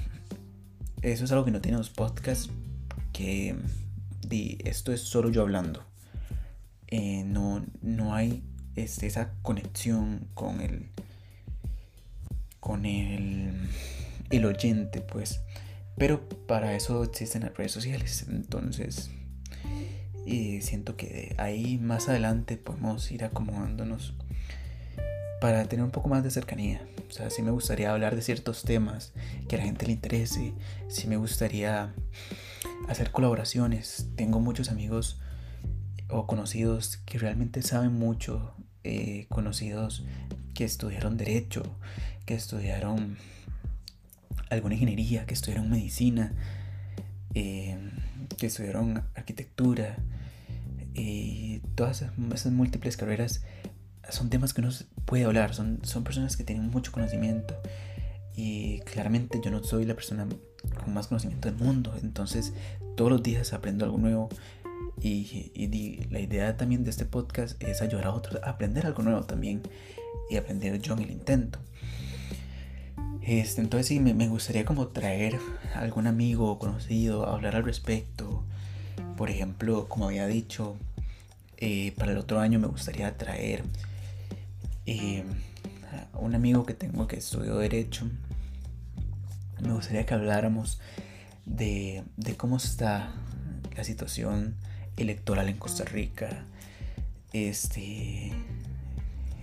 eso 1.02 1.26
es 1.26 1.32
algo 1.32 1.46
que 1.46 1.52
no 1.52 1.62
tiene 1.62 1.78
los 1.78 1.90
podcasts, 1.90 2.50
que 3.14 3.56
di, 4.28 4.58
esto 4.64 4.92
es 4.92 5.02
solo 5.02 5.30
yo 5.30 5.42
hablando. 5.42 5.84
Eh, 6.88 7.24
no, 7.26 7.66
no 7.82 8.14
hay 8.14 8.44
este, 8.76 9.08
esa 9.08 9.34
conexión 9.42 10.28
con 10.34 10.62
el 10.62 10.90
con 12.60 12.86
el, 12.86 13.70
el 14.32 14.46
oyente 14.46 15.02
pues 15.02 15.42
pero 15.98 16.28
para 16.48 16.76
eso 16.76 17.04
existen 17.04 17.44
las 17.44 17.56
redes 17.56 17.72
sociales 17.72 18.26
entonces 18.28 19.12
y 20.26 20.62
siento 20.62 20.96
que 20.98 21.36
ahí 21.38 21.78
más 21.78 22.10
adelante 22.10 22.58
podemos 22.58 23.12
ir 23.12 23.24
acomodándonos 23.24 24.16
para 25.40 25.64
tener 25.66 25.86
un 25.86 25.92
poco 25.92 26.10
más 26.10 26.24
de 26.24 26.32
cercanía. 26.32 26.82
O 27.08 27.12
sea, 27.12 27.30
sí 27.30 27.44
me 27.44 27.52
gustaría 27.52 27.92
hablar 27.92 28.16
de 28.16 28.24
ciertos 28.24 28.64
temas 28.64 29.14
que 29.48 29.56
a 29.56 29.60
la 29.60 29.66
gente 29.66 29.86
le 29.86 29.94
interese. 29.94 30.54
Sí 30.88 31.08
me 31.08 31.18
gustaría 31.18 31.94
hacer 32.90 33.12
colaboraciones. 33.12 34.08
Tengo 34.16 34.40
muchos 34.40 34.70
amigos 34.70 35.20
o 36.16 36.28
conocidos 36.28 36.98
que 37.06 37.18
realmente 37.18 37.62
saben 37.62 37.94
mucho, 37.94 38.54
eh, 38.84 39.26
conocidos 39.30 40.06
que 40.54 40.64
estudiaron 40.64 41.18
derecho, 41.18 41.64
que 42.26 42.36
estudiaron 42.36 43.18
alguna 44.50 44.76
ingeniería, 44.76 45.26
que 45.26 45.34
estudiaron 45.34 45.70
medicina, 45.70 46.32
eh, 47.34 47.92
que 48.38 48.48
estudiaron 48.48 49.04
arquitectura, 49.14 49.98
y 50.94 51.60
todas 51.76 52.02
esas, 52.02 52.54
múltiples 52.54 52.96
carreras 52.96 53.44
son 54.10 54.30
temas 54.30 54.54
que 54.54 54.62
uno 54.62 54.70
puede 55.04 55.26
hablar, 55.26 55.54
son, 55.54 55.80
son 55.84 56.06
personas 56.06 56.38
que 56.38 56.46
tienen 56.46 56.70
mucho 56.70 56.94
conocimiento 56.94 57.62
y 58.34 58.80
claramente 58.82 59.42
yo 59.44 59.52
no 59.52 59.62
soy 59.62 59.84
la 59.84 59.94
persona 59.94 60.26
con 60.82 60.94
más 60.94 61.08
conocimiento 61.08 61.50
del 61.50 61.58
mundo, 61.58 61.94
entonces 62.02 62.54
todos 62.96 63.12
los 63.12 63.22
días 63.22 63.52
aprendo 63.52 63.84
algo 63.84 63.98
nuevo 63.98 64.30
y, 65.02 66.08
la 66.10 66.20
idea 66.20 66.58
también 66.58 66.84
de 66.84 66.90
este 66.90 67.06
podcast 67.06 67.62
es 67.62 67.82
ayudar 67.82 68.08
a 68.08 68.14
otros 68.14 68.42
a 68.44 68.52
aprender 68.52 68.86
algo 68.86 69.04
nuevo 69.04 69.24
también 69.24 69.62
y 70.30 70.38
aprender 70.38 70.80
yo 70.82 70.94
en 70.94 71.00
el 71.04 71.12
intento. 71.12 71.60
Este, 73.22 73.62
entonces 73.62 73.88
sí, 73.88 74.00
me, 74.00 74.28
gustaría 74.28 74.66
como 74.66 74.88
traer 74.88 75.40
algún 75.74 76.08
amigo 76.08 76.60
conocido 76.60 77.28
a 77.28 77.34
hablar 77.34 77.56
al 77.56 77.64
respecto. 77.64 78.44
Por 79.18 79.30
ejemplo, 79.30 79.88
como 79.88 80.06
había 80.06 80.28
dicho, 80.28 80.78
eh, 81.58 81.94
para 81.98 82.12
el 82.12 82.18
otro 82.18 82.40
año 82.40 82.60
me 82.60 82.68
gustaría 82.68 83.18
traer 83.18 83.64
eh, 84.86 85.24
a 86.14 86.18
un 86.20 86.36
amigo 86.36 86.66
que 86.66 86.74
tengo 86.74 87.08
que 87.08 87.18
estudió 87.18 87.58
Derecho. 87.58 88.08
Me 89.62 89.74
gustaría 89.74 90.06
que 90.06 90.14
habláramos 90.14 90.80
de 91.46 92.04
cómo 92.38 92.58
está 92.58 93.12
la 93.76 93.84
situación 93.84 94.56
electoral 94.98 95.50
en 95.50 95.58
Costa 95.58 95.84
Rica, 95.86 96.46
este, 97.34 98.32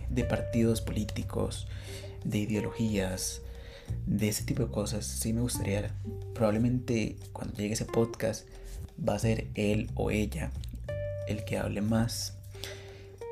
de 0.09 0.25
partidos 0.25 0.81
políticos, 0.81 1.67
de 2.25 2.39
ideologías, 2.39 3.43
de 4.07 4.29
ese 4.29 4.45
tipo 4.45 4.65
de 4.65 4.71
cosas. 4.71 5.07
Sí 5.07 5.33
me 5.33 5.41
gustaría, 5.41 5.91
probablemente 6.35 7.17
cuando 7.33 7.55
llegue 7.57 7.75
ese 7.75 7.85
podcast 7.85 8.47
va 9.07 9.15
a 9.15 9.19
ser 9.19 9.49
él 9.55 9.91
o 9.95 10.11
ella 10.11 10.51
el 11.29 11.45
que 11.45 11.59
hable 11.59 11.81
más 11.81 12.35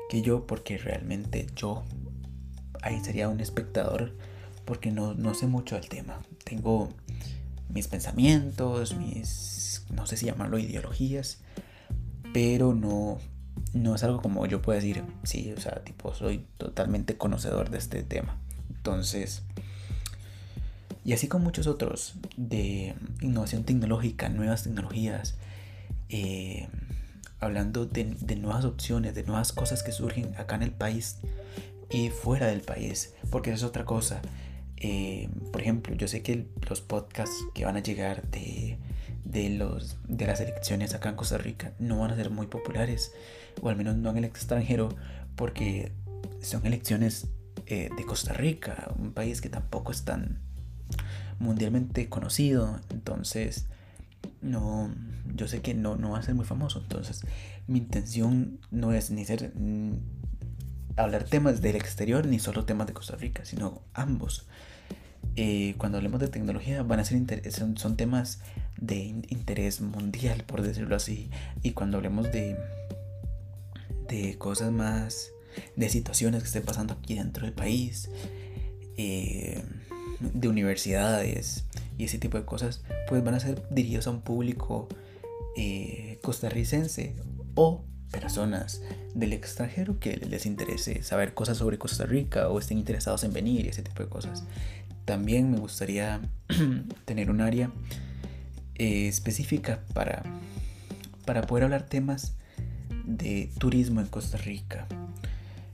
que 0.09 0.21
yo, 0.21 0.45
porque 0.45 0.77
realmente 0.77 1.47
yo 1.55 1.83
ahí 2.81 2.99
sería 3.03 3.29
un 3.29 3.39
espectador, 3.39 4.13
porque 4.65 4.91
no, 4.91 5.13
no 5.13 5.33
sé 5.33 5.47
mucho 5.47 5.75
del 5.75 5.87
tema. 5.87 6.19
Tengo 6.43 6.89
mis 7.69 7.87
pensamientos, 7.87 8.95
mis, 8.95 9.85
no 9.89 10.05
sé 10.05 10.17
si 10.17 10.25
llamarlo 10.25 10.59
ideologías, 10.59 11.39
pero 12.33 12.73
no, 12.73 13.17
no 13.73 13.95
es 13.95 14.03
algo 14.03 14.21
como 14.21 14.45
yo 14.45 14.61
pueda 14.61 14.79
decir, 14.79 15.03
sí, 15.23 15.53
o 15.55 15.59
sea, 15.59 15.83
tipo, 15.83 16.13
soy 16.13 16.45
totalmente 16.57 17.17
conocedor 17.17 17.69
de 17.69 17.77
este 17.77 18.03
tema. 18.03 18.37
Entonces, 18.69 19.43
y 21.03 21.13
así 21.13 21.27
con 21.27 21.43
muchos 21.43 21.67
otros 21.67 22.13
de 22.37 22.95
innovación 23.21 23.63
tecnológica, 23.63 24.29
nuevas 24.29 24.63
tecnologías, 24.63 25.35
eh, 26.09 26.67
hablando 27.39 27.85
de, 27.85 28.15
de, 28.19 28.35
nuevas 28.35 28.65
opciones, 28.65 29.15
de 29.15 29.23
nuevas 29.23 29.51
cosas 29.51 29.81
que 29.83 29.91
surgen 29.91 30.35
acá 30.37 30.55
en 30.55 30.63
el 30.63 30.71
país 30.71 31.17
y 31.89 32.09
fuera 32.09 32.47
del 32.47 32.61
país, 32.61 33.13
porque 33.29 33.51
es 33.51 33.63
otra 33.63 33.85
cosa. 33.85 34.21
Eh, 34.77 35.29
por 35.51 35.61
ejemplo, 35.61 35.95
yo 35.95 36.07
sé 36.07 36.21
que 36.21 36.47
los 36.67 36.81
podcasts 36.81 37.35
que 37.53 37.65
van 37.65 37.77
a 37.77 37.81
llegar 37.81 38.23
de 38.29 38.77
de, 39.31 39.49
los, 39.49 39.97
de 40.07 40.27
las 40.27 40.41
elecciones 40.41 40.93
acá 40.93 41.09
en 41.09 41.15
Costa 41.15 41.37
Rica 41.37 41.73
no 41.79 41.99
van 41.99 42.11
a 42.11 42.15
ser 42.15 42.29
muy 42.29 42.47
populares, 42.47 43.13
o 43.61 43.69
al 43.69 43.75
menos 43.75 43.95
no 43.95 44.09
en 44.09 44.17
el 44.17 44.25
extranjero, 44.25 44.89
porque 45.35 45.91
son 46.41 46.65
elecciones 46.65 47.27
eh, 47.65 47.89
de 47.95 48.05
Costa 48.05 48.33
Rica, 48.33 48.91
un 48.97 49.13
país 49.13 49.41
que 49.41 49.49
tampoco 49.49 49.91
es 49.91 50.03
tan 50.03 50.39
mundialmente 51.39 52.09
conocido, 52.09 52.79
entonces 52.89 53.67
no, 54.41 54.93
yo 55.35 55.47
sé 55.47 55.61
que 55.61 55.73
no, 55.73 55.95
no 55.95 56.11
va 56.11 56.19
a 56.19 56.23
ser 56.23 56.35
muy 56.35 56.45
famoso, 56.45 56.79
entonces 56.79 57.21
mi 57.67 57.79
intención 57.79 58.59
no 58.69 58.93
es 58.93 59.11
ni 59.11 59.25
ser 59.25 59.53
mm, 59.55 59.93
hablar 60.97 61.23
temas 61.23 61.61
del 61.61 61.75
exterior 61.75 62.25
ni 62.25 62.39
solo 62.39 62.65
temas 62.65 62.87
de 62.87 62.93
Costa 62.93 63.15
Rica, 63.15 63.45
sino 63.45 63.81
ambos. 63.93 64.47
Eh, 65.35 65.75
cuando 65.77 65.97
hablemos 65.97 66.19
de 66.19 66.27
tecnología 66.27 66.83
van 66.83 66.99
a 66.99 67.05
ser 67.05 67.21
son, 67.51 67.95
temas 67.95 68.39
de 68.77 68.95
interés 69.29 69.81
mundial, 69.81 70.43
por 70.45 70.61
decirlo 70.61 70.95
así. 70.95 71.29
Y 71.63 71.71
cuando 71.71 71.97
hablemos 71.97 72.31
de, 72.31 72.57
de 74.07 74.37
cosas 74.37 74.71
más, 74.71 75.31
de 75.75 75.89
situaciones 75.89 76.41
que 76.41 76.47
estén 76.47 76.63
pasando 76.63 76.93
aquí 76.93 77.15
dentro 77.15 77.45
del 77.45 77.53
país, 77.53 78.09
eh, 78.97 79.63
de 80.19 80.47
universidades 80.47 81.65
y 81.97 82.05
ese 82.05 82.17
tipo 82.17 82.37
de 82.37 82.45
cosas, 82.45 82.83
pues 83.07 83.23
van 83.23 83.33
a 83.33 83.39
ser 83.39 83.61
dirigidos 83.69 84.07
a 84.07 84.11
un 84.11 84.21
público 84.21 84.87
eh, 85.57 86.19
costarricense 86.21 87.15
o 87.55 87.83
personas 88.11 88.81
del 89.15 89.33
extranjero 89.33 89.99
que 89.99 90.17
les 90.17 90.45
interese 90.45 91.01
saber 91.01 91.33
cosas 91.33 91.57
sobre 91.57 91.77
Costa 91.77 92.05
Rica 92.05 92.49
o 92.49 92.59
estén 92.59 92.77
interesados 92.77 93.23
en 93.23 93.33
venir 93.33 93.65
y 93.65 93.69
ese 93.69 93.81
tipo 93.81 94.03
de 94.03 94.09
cosas. 94.09 94.43
También 95.11 95.51
me 95.51 95.57
gustaría 95.57 96.21
tener 97.03 97.29
un 97.31 97.41
área 97.41 97.69
eh, 98.75 99.09
específica 99.09 99.83
para, 99.93 100.23
para 101.25 101.41
poder 101.41 101.65
hablar 101.65 101.85
temas 101.85 102.37
de 103.03 103.51
turismo 103.57 103.99
en 103.99 104.07
Costa 104.07 104.37
Rica, 104.37 104.87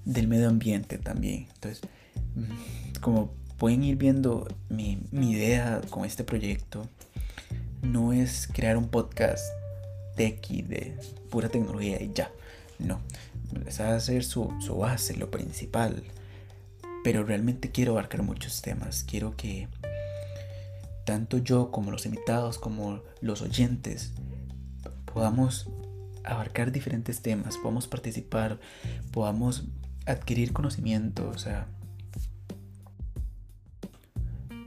del 0.05 0.27
medio 0.27 0.49
ambiente 0.49 0.97
también. 0.97 1.45
Entonces, 1.53 1.81
mm, 2.33 2.99
como 2.99 3.31
pueden 3.59 3.83
ir 3.83 3.97
viendo, 3.97 4.47
mi, 4.69 5.03
mi 5.11 5.33
idea 5.33 5.81
con 5.91 6.03
este 6.03 6.23
proyecto 6.23 6.89
no 7.83 8.13
es 8.13 8.49
crear 8.51 8.75
un 8.75 8.89
podcast 8.89 9.45
techy 10.15 10.63
de 10.63 10.97
pura 11.29 11.47
tecnología 11.47 12.01
y 12.01 12.11
ya. 12.11 12.31
No, 12.79 13.01
esa 13.67 13.89
va 13.89 13.97
a 13.97 13.99
ser 13.99 14.23
su, 14.23 14.51
su 14.61 14.77
base, 14.77 15.15
lo 15.15 15.29
principal. 15.29 16.01
Pero 17.03 17.23
realmente 17.23 17.71
quiero 17.71 17.93
abarcar 17.93 18.23
muchos 18.23 18.61
temas. 18.61 19.03
Quiero 19.03 19.35
que 19.35 19.67
tanto 21.05 21.37
yo 21.37 21.71
como 21.71 21.91
los 21.91 22.05
invitados, 22.05 22.57
como 22.57 23.01
los 23.21 23.41
oyentes, 23.41 24.13
podamos 25.05 25.69
abarcar 26.23 26.71
diferentes 26.71 27.21
temas, 27.21 27.57
podamos 27.57 27.87
participar, 27.87 28.59
podamos 29.11 29.63
adquirir 30.05 30.51
conocimiento, 30.51 31.29
o 31.29 31.37
sea, 31.37 31.67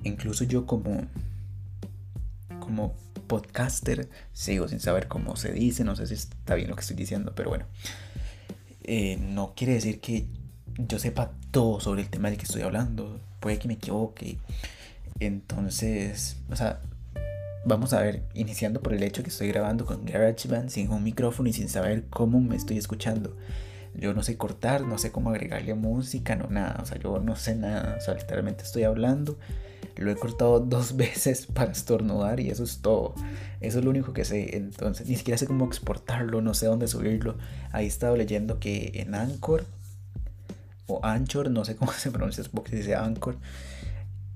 incluso 0.02 0.44
yo 0.44 0.66
como 0.66 1.06
como 2.58 2.94
podcaster 3.26 4.08
sigo 4.32 4.66
sin 4.68 4.80
saber 4.80 5.08
cómo 5.08 5.36
se 5.36 5.52
dice, 5.52 5.84
no 5.84 5.94
sé 5.94 6.06
si 6.06 6.14
está 6.14 6.54
bien 6.54 6.68
lo 6.68 6.74
que 6.74 6.82
estoy 6.82 6.96
diciendo, 6.96 7.32
pero 7.34 7.50
bueno, 7.50 7.66
eh, 8.82 9.18
no 9.18 9.54
quiere 9.54 9.74
decir 9.74 10.00
que 10.00 10.26
yo 10.88 10.98
sepa 10.98 11.32
todo 11.50 11.80
sobre 11.80 12.02
el 12.02 12.10
tema 12.10 12.28
del 12.28 12.38
que 12.38 12.44
estoy 12.44 12.62
hablando, 12.62 13.20
puede 13.40 13.58
que 13.58 13.68
me 13.68 13.74
equivoque, 13.74 14.38
entonces, 15.20 16.36
o 16.50 16.56
sea, 16.56 16.80
vamos 17.64 17.92
a 17.92 18.00
ver, 18.00 18.22
iniciando 18.34 18.80
por 18.80 18.94
el 18.94 19.02
hecho 19.02 19.22
que 19.22 19.28
estoy 19.28 19.48
grabando 19.48 19.84
con 19.84 20.04
GarageBand 20.04 20.70
sin 20.70 20.90
un 20.90 21.02
micrófono 21.02 21.48
y 21.48 21.52
sin 21.52 21.68
saber 21.68 22.04
cómo 22.08 22.40
me 22.40 22.56
estoy 22.56 22.78
escuchando. 22.78 23.36
Yo 23.94 24.14
no 24.14 24.22
sé 24.22 24.36
cortar, 24.36 24.82
no 24.82 24.98
sé 24.98 25.10
cómo 25.10 25.30
agregarle 25.30 25.74
música, 25.74 26.36
no 26.36 26.48
nada, 26.48 26.78
o 26.82 26.86
sea, 26.86 26.98
yo 26.98 27.18
no 27.18 27.36
sé 27.36 27.54
nada, 27.54 27.96
o 27.98 28.00
sea, 28.00 28.14
literalmente 28.14 28.64
estoy 28.64 28.84
hablando. 28.84 29.38
Lo 29.96 30.10
he 30.10 30.16
cortado 30.16 30.60
dos 30.66 30.96
veces 30.96 31.46
para 31.46 31.72
estornudar 31.72 32.40
y 32.40 32.50
eso 32.50 32.64
es 32.64 32.78
todo. 32.78 33.14
Eso 33.60 33.78
es 33.80 33.84
lo 33.84 33.90
único 33.90 34.12
que 34.14 34.24
sé. 34.24 34.56
Entonces, 34.56 35.08
ni 35.08 35.16
siquiera 35.16 35.36
sé 35.36 35.46
cómo 35.46 35.66
exportarlo, 35.66 36.40
no 36.40 36.54
sé 36.54 36.66
dónde 36.66 36.88
subirlo. 36.88 37.36
Ahí 37.72 37.84
he 37.84 37.88
estado 37.88 38.16
leyendo 38.16 38.58
que 38.58 38.92
en 38.94 39.14
Anchor 39.14 39.66
o 40.90 41.04
Anchor, 41.04 41.50
no 41.50 41.64
sé 41.64 41.76
cómo 41.76 41.92
se 41.96 42.10
pronuncia, 42.10 42.44
porque 42.52 42.76
dice 42.76 42.94
Anchor. 42.94 43.38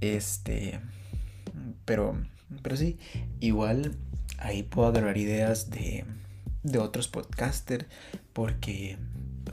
Este, 0.00 0.80
pero, 1.84 2.16
pero 2.62 2.76
sí, 2.76 2.98
igual 3.40 3.96
ahí 4.38 4.62
puedo 4.62 4.88
agarrar 4.88 5.16
ideas 5.16 5.70
de, 5.70 6.04
de 6.62 6.78
otros 6.78 7.08
podcasters, 7.08 7.86
porque 8.32 8.98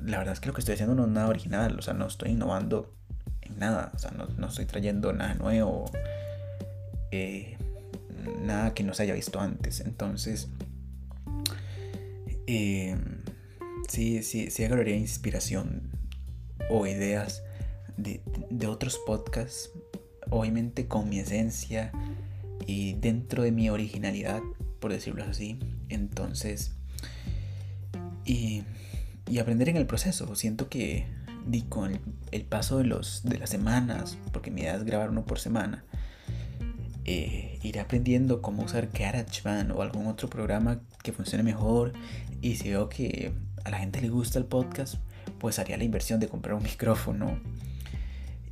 la 0.03 0.17
verdad 0.17 0.33
es 0.33 0.39
que 0.39 0.47
lo 0.47 0.53
que 0.53 0.61
estoy 0.61 0.73
haciendo 0.73 0.95
no 0.95 1.05
es 1.05 1.09
nada 1.09 1.27
original, 1.27 1.77
o 1.77 1.81
sea, 1.81 1.93
no 1.93 2.07
estoy 2.07 2.31
innovando 2.31 2.93
en 3.41 3.59
nada, 3.59 3.91
o 3.93 3.99
sea, 3.99 4.11
no, 4.11 4.27
no 4.27 4.47
estoy 4.47 4.65
trayendo 4.65 5.13
nada 5.13 5.35
nuevo, 5.35 5.85
eh, 7.11 7.57
nada 8.41 8.73
que 8.73 8.83
no 8.83 8.93
se 8.93 9.03
haya 9.03 9.13
visto 9.13 9.39
antes, 9.39 9.79
entonces, 9.81 10.49
eh, 12.47 12.97
sí, 13.87 14.23
sí, 14.23 14.49
sí 14.49 14.63
agarraría 14.63 14.95
inspiración 14.95 16.00
o 16.71 16.87
ideas 16.87 17.43
de, 17.97 18.21
de 18.49 18.67
otros 18.67 18.99
podcasts 19.05 19.69
obviamente 20.31 20.87
con 20.87 21.09
mi 21.09 21.19
esencia 21.19 21.91
y 22.65 22.93
dentro 22.93 23.43
de 23.43 23.51
mi 23.51 23.69
originalidad, 23.69 24.41
por 24.79 24.91
decirlo 24.91 25.23
así. 25.23 25.59
Entonces, 25.89 26.73
y, 28.25 28.63
y 29.29 29.39
aprender 29.39 29.69
en 29.69 29.77
el 29.77 29.85
proceso. 29.85 30.33
Siento 30.35 30.69
que 30.69 31.05
di 31.45 31.63
con 31.63 31.99
el, 32.31 32.45
paso 32.45 32.77
de, 32.77 32.85
los, 32.85 33.23
de 33.23 33.37
las 33.37 33.49
semanas, 33.49 34.17
porque 34.31 34.51
mi 34.51 34.61
idea 34.61 34.75
es 34.75 34.83
grabar 34.83 35.09
uno 35.09 35.25
por 35.25 35.39
semana, 35.39 35.83
eh, 37.05 37.59
aprendiendo 37.79 38.41
cómo 38.41 38.63
usar 38.63 38.89
GarageBand 38.91 39.71
o 39.71 39.81
algún 39.81 40.07
otro 40.07 40.29
programa 40.29 40.81
que 41.03 41.11
funcione 41.11 41.43
mejor. 41.43 41.93
Y 42.41 42.55
si 42.55 42.69
veo 42.69 42.89
que 42.89 43.33
a 43.63 43.69
la 43.69 43.79
gente 43.79 44.01
le 44.01 44.09
gusta 44.09 44.39
el 44.39 44.45
podcast, 44.45 44.95
pues 45.41 45.57
haría 45.57 45.75
la 45.75 45.83
inversión 45.83 46.19
de 46.19 46.27
comprar 46.27 46.53
un 46.53 46.63
micrófono 46.71 47.39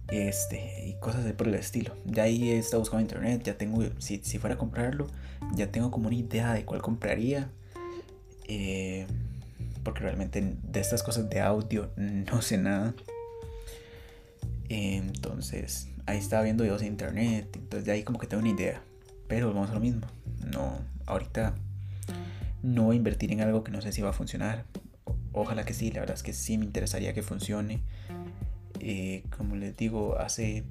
este, 0.08 0.88
y 0.88 1.00
cosas 1.00 1.24
de 1.24 1.34
por 1.34 1.48
el 1.48 1.54
estilo. 1.54 1.96
Ya 2.04 2.24
ahí 2.24 2.50
he 2.50 2.58
estado 2.58 2.80
buscando 2.80 3.02
internet, 3.02 3.44
ya 3.44 3.58
tengo, 3.58 3.84
si, 4.00 4.22
si, 4.24 4.40
fuera 4.40 4.56
a 4.56 4.58
comprarlo, 4.58 5.06
ya 5.54 5.72
tengo 5.72 5.92
como 5.92 6.08
una 6.08 6.18
idea 6.18 6.52
de 6.54 6.66
cuál 6.66 6.82
compraría. 6.82 7.52
Eh, 8.48 9.06
porque 9.84 10.00
realmente 10.00 10.56
de 10.64 10.80
estas 10.80 11.04
cosas 11.04 11.30
de 11.30 11.40
audio 11.40 11.92
no 11.96 12.42
sé 12.42 12.58
nada. 12.58 12.96
entonces, 14.68 15.90
ahí 16.08 16.18
estaba 16.18 16.42
viendo 16.42 16.64
videos 16.64 16.82
en 16.82 16.88
internet, 16.88 17.48
entonces 17.54 17.86
de 17.86 17.92
ahí 17.92 18.04
como 18.04 18.18
que 18.18 18.26
tengo 18.26 18.42
una 18.42 18.52
idea. 18.52 18.82
Pero 19.28 19.54
vamos 19.54 19.70
a 19.70 19.76
lo 19.76 19.80
mismo. 19.80 20.08
No, 20.52 20.80
ahorita 21.06 21.54
no 22.64 22.86
voy 22.86 22.96
a 22.96 22.98
invertir 22.98 23.32
en 23.32 23.42
algo 23.42 23.64
que 23.64 23.72
no 23.72 23.80
sé 23.80 23.92
si 23.92 24.02
va 24.02 24.10
a 24.10 24.14
funcionar. 24.14 24.66
Ojalá 25.34 25.64
que 25.64 25.74
sí, 25.74 25.92
la 25.92 26.02
verdad 26.02 26.16
es 26.16 26.24
que 26.24 26.34
sí 26.34 26.58
me 26.58 26.66
interesaría 26.66 27.14
que 27.14 27.24
funcione. 27.24 27.82
Eh, 28.80 29.24
como 29.36 29.56
les 29.56 29.76
digo, 29.76 30.18
hace 30.18 30.64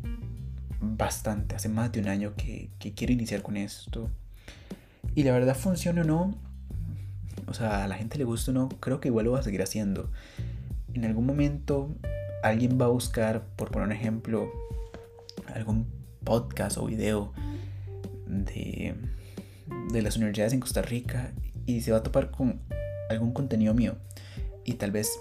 bastante, 0.80 1.54
hace 1.56 1.68
más 1.68 1.92
de 1.92 2.00
un 2.00 2.08
año 2.08 2.34
que, 2.36 2.70
quiero 2.94 3.12
iniciar 3.12 3.42
con 3.42 3.56
esto. 3.56 4.10
Y 5.14 5.22
la 5.24 5.32
verdad 5.32 5.56
funciona 5.56 6.02
o 6.02 6.04
no, 6.04 6.34
o 7.46 7.54
sea, 7.54 7.84
a 7.84 7.88
la 7.88 7.96
gente 7.96 8.18
le 8.18 8.24
gusta 8.24 8.50
o 8.50 8.54
no, 8.54 8.68
creo 8.68 9.00
que 9.00 9.08
igual 9.08 9.26
lo 9.26 9.32
va 9.32 9.40
a 9.40 9.42
seguir 9.42 9.62
haciendo. 9.62 10.10
En 10.94 11.04
algún 11.04 11.26
momento 11.26 11.94
alguien 12.42 12.78
va 12.80 12.86
a 12.86 12.88
buscar, 12.88 13.44
por 13.56 13.70
poner 13.70 13.88
un 13.88 13.92
ejemplo, 13.92 14.50
algún 15.54 15.86
podcast 16.24 16.78
o 16.78 16.86
video 16.86 17.32
de, 18.26 18.94
de 19.92 20.02
las 20.02 20.16
universidades 20.16 20.52
en 20.52 20.60
Costa 20.60 20.82
Rica 20.82 21.32
y 21.66 21.80
se 21.80 21.90
va 21.90 21.98
a 21.98 22.02
topar 22.02 22.30
con 22.30 22.60
algún 23.10 23.32
contenido 23.32 23.74
mío. 23.74 23.96
Y 24.68 24.74
tal 24.74 24.90
vez 24.90 25.18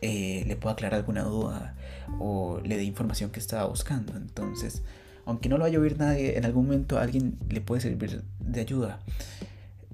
eh, 0.00 0.44
le 0.46 0.56
pueda 0.56 0.72
aclarar 0.72 0.98
alguna 0.98 1.24
duda 1.24 1.76
o 2.18 2.58
le 2.64 2.78
dé 2.78 2.84
información 2.84 3.30
que 3.30 3.38
estaba 3.38 3.66
buscando. 3.66 4.16
Entonces, 4.16 4.82
aunque 5.26 5.50
no 5.50 5.58
lo 5.58 5.64
vaya 5.64 5.76
a 5.76 5.82
oír 5.82 5.98
nadie, 5.98 6.38
en 6.38 6.46
algún 6.46 6.64
momento 6.64 6.98
alguien 6.98 7.36
le 7.50 7.60
puede 7.60 7.82
servir 7.82 8.22
de 8.40 8.60
ayuda. 8.62 8.98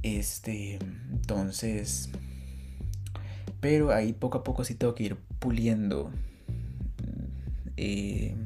Este, 0.05 0.79
entonces, 1.11 2.11
pero 3.61 3.93
ahí 3.93 4.13
poco 4.13 4.39
a 4.39 4.45
poco 4.45 4.63
sí 4.63 4.77
tengo 4.77 4.95
que 4.95 5.03
ir 5.03 5.17
puliendo 5.41 6.13
eh, 7.77 8.37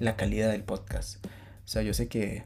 la 0.00 0.16
calidad 0.16 0.50
del 0.50 0.64
podcast. 0.64 1.24
O 1.24 1.68
sea, 1.68 1.80
yo 1.80 1.94
sé 1.94 2.08
que 2.08 2.44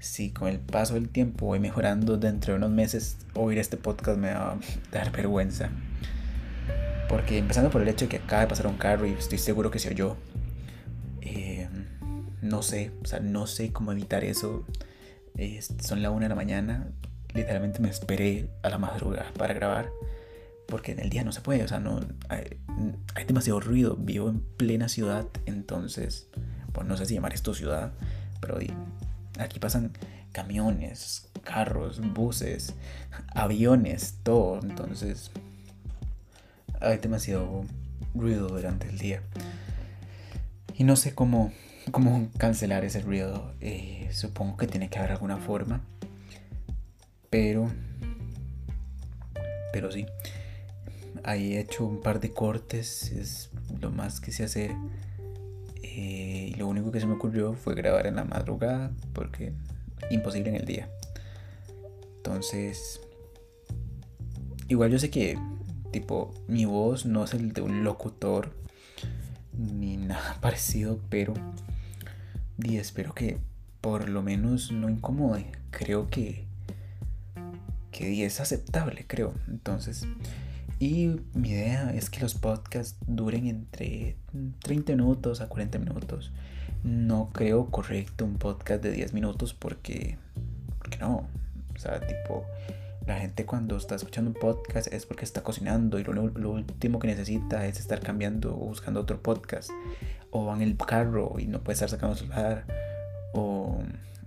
si 0.00 0.32
con 0.32 0.48
el 0.48 0.58
paso 0.58 0.94
del 0.94 1.10
tiempo 1.10 1.46
voy 1.46 1.60
mejorando 1.60 2.16
dentro 2.16 2.54
de 2.54 2.58
unos 2.58 2.70
meses, 2.70 3.18
oír 3.34 3.58
este 3.58 3.76
podcast 3.76 4.18
me 4.18 4.34
va 4.34 4.54
a 4.54 4.58
dar 4.90 5.12
vergüenza. 5.12 5.70
Porque 7.08 7.38
empezando 7.38 7.70
por 7.70 7.82
el 7.82 7.88
hecho 7.88 8.06
de 8.06 8.08
que 8.08 8.16
acaba 8.16 8.42
de 8.42 8.48
pasar 8.48 8.66
un 8.66 8.76
carro 8.76 9.06
y 9.06 9.12
estoy 9.12 9.38
seguro 9.38 9.70
que 9.70 9.78
se 9.78 9.90
oyó. 9.90 10.16
Eh, 11.20 11.68
no 12.42 12.62
sé, 12.62 12.92
o 13.02 13.06
sea, 13.06 13.20
no 13.20 13.46
sé 13.46 13.72
cómo 13.72 13.92
evitar 13.92 14.24
eso. 14.24 14.64
son 15.80 16.02
la 16.02 16.10
una 16.10 16.24
de 16.24 16.28
la 16.30 16.34
mañana. 16.34 16.88
literalmente 17.34 17.80
me 17.80 17.90
esperé 17.90 18.48
a 18.62 18.70
la 18.70 18.78
madrugada 18.78 19.32
para 19.36 19.54
grabar. 19.54 19.90
Porque 20.66 20.92
en 20.92 20.98
el 20.98 21.10
día 21.10 21.22
no 21.22 21.30
se 21.30 21.40
puede, 21.40 21.62
o 21.62 21.68
sea, 21.68 21.78
no 21.78 22.00
hay, 22.28 22.58
demasiado 23.26 23.60
ruido. 23.60 23.96
Vivo 23.96 24.28
en 24.28 24.40
plena 24.40 24.88
ciudad, 24.88 25.26
entonces, 25.46 26.28
pues 26.72 26.86
no 26.88 26.96
sé 26.96 27.06
si 27.06 27.14
llamar 27.14 27.32
esto 27.34 27.54
ciudad, 27.54 27.92
pero 28.40 28.58
aquí 29.38 29.60
pasan 29.60 29.92
camiones, 30.32 31.28
carros, 31.44 32.00
buses, 32.00 32.74
aviones, 33.32 34.18
todo. 34.24 34.58
Entonces, 34.60 35.30
hay 36.80 36.98
demasiado 36.98 37.64
ruido 38.14 38.48
durante 38.48 38.88
el 38.88 38.98
día. 38.98 39.22
Y 40.74 40.84
no 40.84 40.96
sé 40.96 41.14
cómo, 41.14 41.52
cómo 41.90 42.28
cancelar 42.38 42.84
ese 42.84 43.00
ruido. 43.00 43.54
Eh, 43.60 44.08
supongo 44.12 44.56
que 44.56 44.66
tiene 44.66 44.88
que 44.88 44.98
haber 44.98 45.12
alguna 45.12 45.38
forma. 45.38 45.80
Pero, 47.30 47.70
pero 49.72 49.90
sí. 49.90 50.06
Ahí 51.24 51.54
he 51.54 51.60
hecho 51.60 51.86
un 51.86 52.02
par 52.02 52.20
de 52.20 52.30
cortes. 52.30 53.10
Es 53.12 53.50
lo 53.80 53.90
más 53.90 54.20
que 54.20 54.32
sé 54.32 54.44
hacer. 54.44 54.72
Eh, 55.82 56.52
y 56.52 56.54
lo 56.54 56.68
único 56.68 56.92
que 56.92 57.00
se 57.00 57.06
me 57.06 57.14
ocurrió 57.14 57.54
fue 57.54 57.74
grabar 57.74 58.06
en 58.06 58.16
la 58.16 58.24
madrugada. 58.24 58.92
Porque 59.14 59.52
imposible 60.10 60.50
en 60.50 60.56
el 60.56 60.66
día. 60.66 60.88
Entonces, 62.18 63.00
igual 64.68 64.90
yo 64.90 64.98
sé 64.98 65.10
que, 65.10 65.38
tipo, 65.92 66.34
mi 66.48 66.64
voz 66.64 67.06
no 67.06 67.24
es 67.24 67.34
el 67.34 67.52
de 67.52 67.62
un 67.62 67.84
locutor 67.84 68.52
ni 69.52 69.96
nada 69.96 70.38
parecido, 70.40 71.00
pero 71.08 71.34
y 72.58 72.76
espero 72.76 73.14
que 73.14 73.38
por 73.80 74.08
lo 74.08 74.22
menos 74.22 74.72
no 74.72 74.88
incomode. 74.88 75.46
Creo 75.70 76.08
que 76.08 76.46
que 77.96 78.26
es 78.26 78.40
aceptable, 78.40 79.06
creo. 79.06 79.32
Entonces, 79.48 80.06
y 80.78 81.16
mi 81.32 81.50
idea 81.50 81.92
es 81.94 82.10
que 82.10 82.20
los 82.20 82.34
podcasts 82.34 82.98
duren 83.06 83.46
entre 83.46 84.16
30 84.62 84.92
minutos 84.92 85.40
a 85.40 85.48
40 85.48 85.78
minutos. 85.78 86.32
No 86.84 87.30
creo 87.32 87.70
correcto 87.70 88.26
un 88.26 88.36
podcast 88.36 88.82
de 88.82 88.92
10 88.92 89.14
minutos 89.14 89.54
porque 89.54 90.18
porque 90.78 90.98
no. 90.98 91.26
O 91.74 91.78
sea, 91.78 92.00
tipo 92.00 92.44
la 93.06 93.18
gente 93.20 93.46
cuando 93.46 93.76
está 93.76 93.94
escuchando 93.94 94.30
un 94.30 94.34
podcast 94.34 94.92
es 94.92 95.06
porque 95.06 95.24
está 95.24 95.42
cocinando 95.42 95.98
y 96.00 96.04
lo, 96.04 96.22
último 96.50 96.98
que 96.98 97.06
necesita 97.06 97.64
es 97.66 97.78
estar 97.78 98.00
cambiando 98.00 98.54
o 98.54 98.66
buscando 98.66 99.00
otro 99.00 99.22
podcast. 99.22 99.70
O 100.30 100.46
va 100.46 100.56
en 100.56 100.62
el 100.62 100.76
carro 100.76 101.36
y 101.38 101.46
no 101.46 101.62
puede 101.62 101.74
estar 101.74 101.88
sacando 101.88 102.16
su 102.16 102.24
celular. 102.24 102.66
O, 103.32 103.78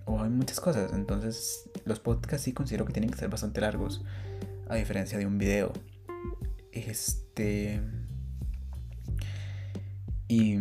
o 0.05 0.23
hay 0.23 0.29
muchas 0.29 0.61
cosas. 0.61 0.93
Entonces 0.93 1.69
los 1.83 1.99
podcasts 1.99 2.45
sí 2.45 2.53
considero 2.53 2.85
que 2.85 2.93
tienen 2.93 3.11
que 3.11 3.17
ser 3.17 3.29
bastante 3.29 3.59
largos. 3.59 4.01
A 4.69 4.75
diferencia 4.75 5.17
de 5.17 5.25
un 5.25 5.37
video. 5.37 5.73
Este... 6.71 7.81
Y... 10.29 10.57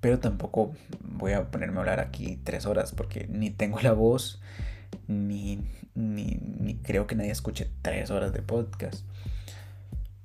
Pero 0.00 0.18
tampoco 0.18 0.72
voy 1.04 1.32
a 1.32 1.50
ponerme 1.50 1.76
a 1.76 1.80
hablar 1.80 2.00
aquí 2.00 2.40
tres 2.42 2.64
horas 2.64 2.92
porque 2.92 3.28
ni 3.28 3.50
tengo 3.50 3.78
la 3.80 3.92
voz 3.92 4.40
ni, 5.06 5.60
ni, 6.00 6.78
creo 6.82 7.06
que 7.06 7.14
nadie 7.14 7.30
escuche 7.30 7.68
tres 7.82 8.10
horas 8.10 8.32
de 8.32 8.42
podcast. 8.42 9.04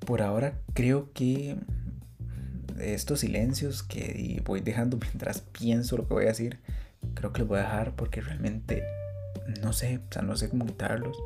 Por 0.00 0.22
ahora 0.22 0.54
creo 0.74 1.12
que 1.12 1.56
estos 2.80 3.20
silencios 3.20 3.82
que 3.82 4.42
voy 4.44 4.60
dejando 4.60 4.98
mientras 5.00 5.40
pienso 5.40 5.96
lo 5.96 6.06
que 6.06 6.14
voy 6.14 6.24
a 6.24 6.28
decir, 6.28 6.58
creo 7.14 7.32
que 7.32 7.40
los 7.40 7.48
voy 7.48 7.58
a 7.58 7.62
dejar 7.62 7.94
porque 7.94 8.20
realmente 8.20 8.82
no 9.62 9.72
sé, 9.72 9.98
o 9.98 10.12
sea, 10.12 10.22
no 10.22 10.36
sé 10.36 10.48
cómo 10.48 10.66
quitarlos. 10.66 11.16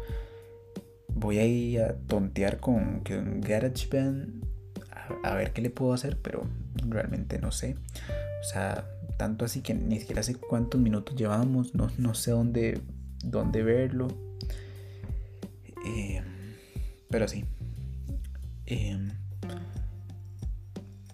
Voy 1.09 1.39
a 1.39 1.45
ir 1.45 1.83
a 1.83 1.95
tontear 1.95 2.61
con, 2.61 3.01
con 3.01 3.41
GarageBand 3.41 4.45
a, 4.91 5.31
a 5.31 5.35
ver 5.35 5.53
qué 5.53 5.61
le 5.61 5.71
puedo 5.71 5.93
hacer, 5.93 6.19
pero 6.21 6.47
realmente 6.75 7.39
no 7.39 7.51
sé. 7.53 7.77
O 8.41 8.45
sea, 8.45 8.87
tanto 9.17 9.45
así 9.45 9.61
que 9.61 9.75
ni 9.75 9.99
siquiera 9.99 10.23
sé 10.23 10.35
cuántos 10.35 10.81
minutos 10.81 11.17
llevamos, 11.17 11.75
no, 11.75 11.91
no 11.99 12.15
sé 12.15 12.31
dónde 12.31 12.81
dónde 13.25 13.63
verlo. 13.63 14.09
Pero 17.11 17.29
sí. 17.29 17.44
Eh, 18.66 19.09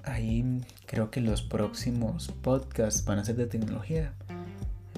ahí 0.04 0.62
creo 0.87 1.11
que 1.11 1.20
los 1.20 1.42
próximos 1.42 2.28
podcasts 2.28 3.04
van 3.04 3.18
a 3.18 3.24
ser 3.24 3.37
de 3.37 3.46
tecnología. 3.46 4.14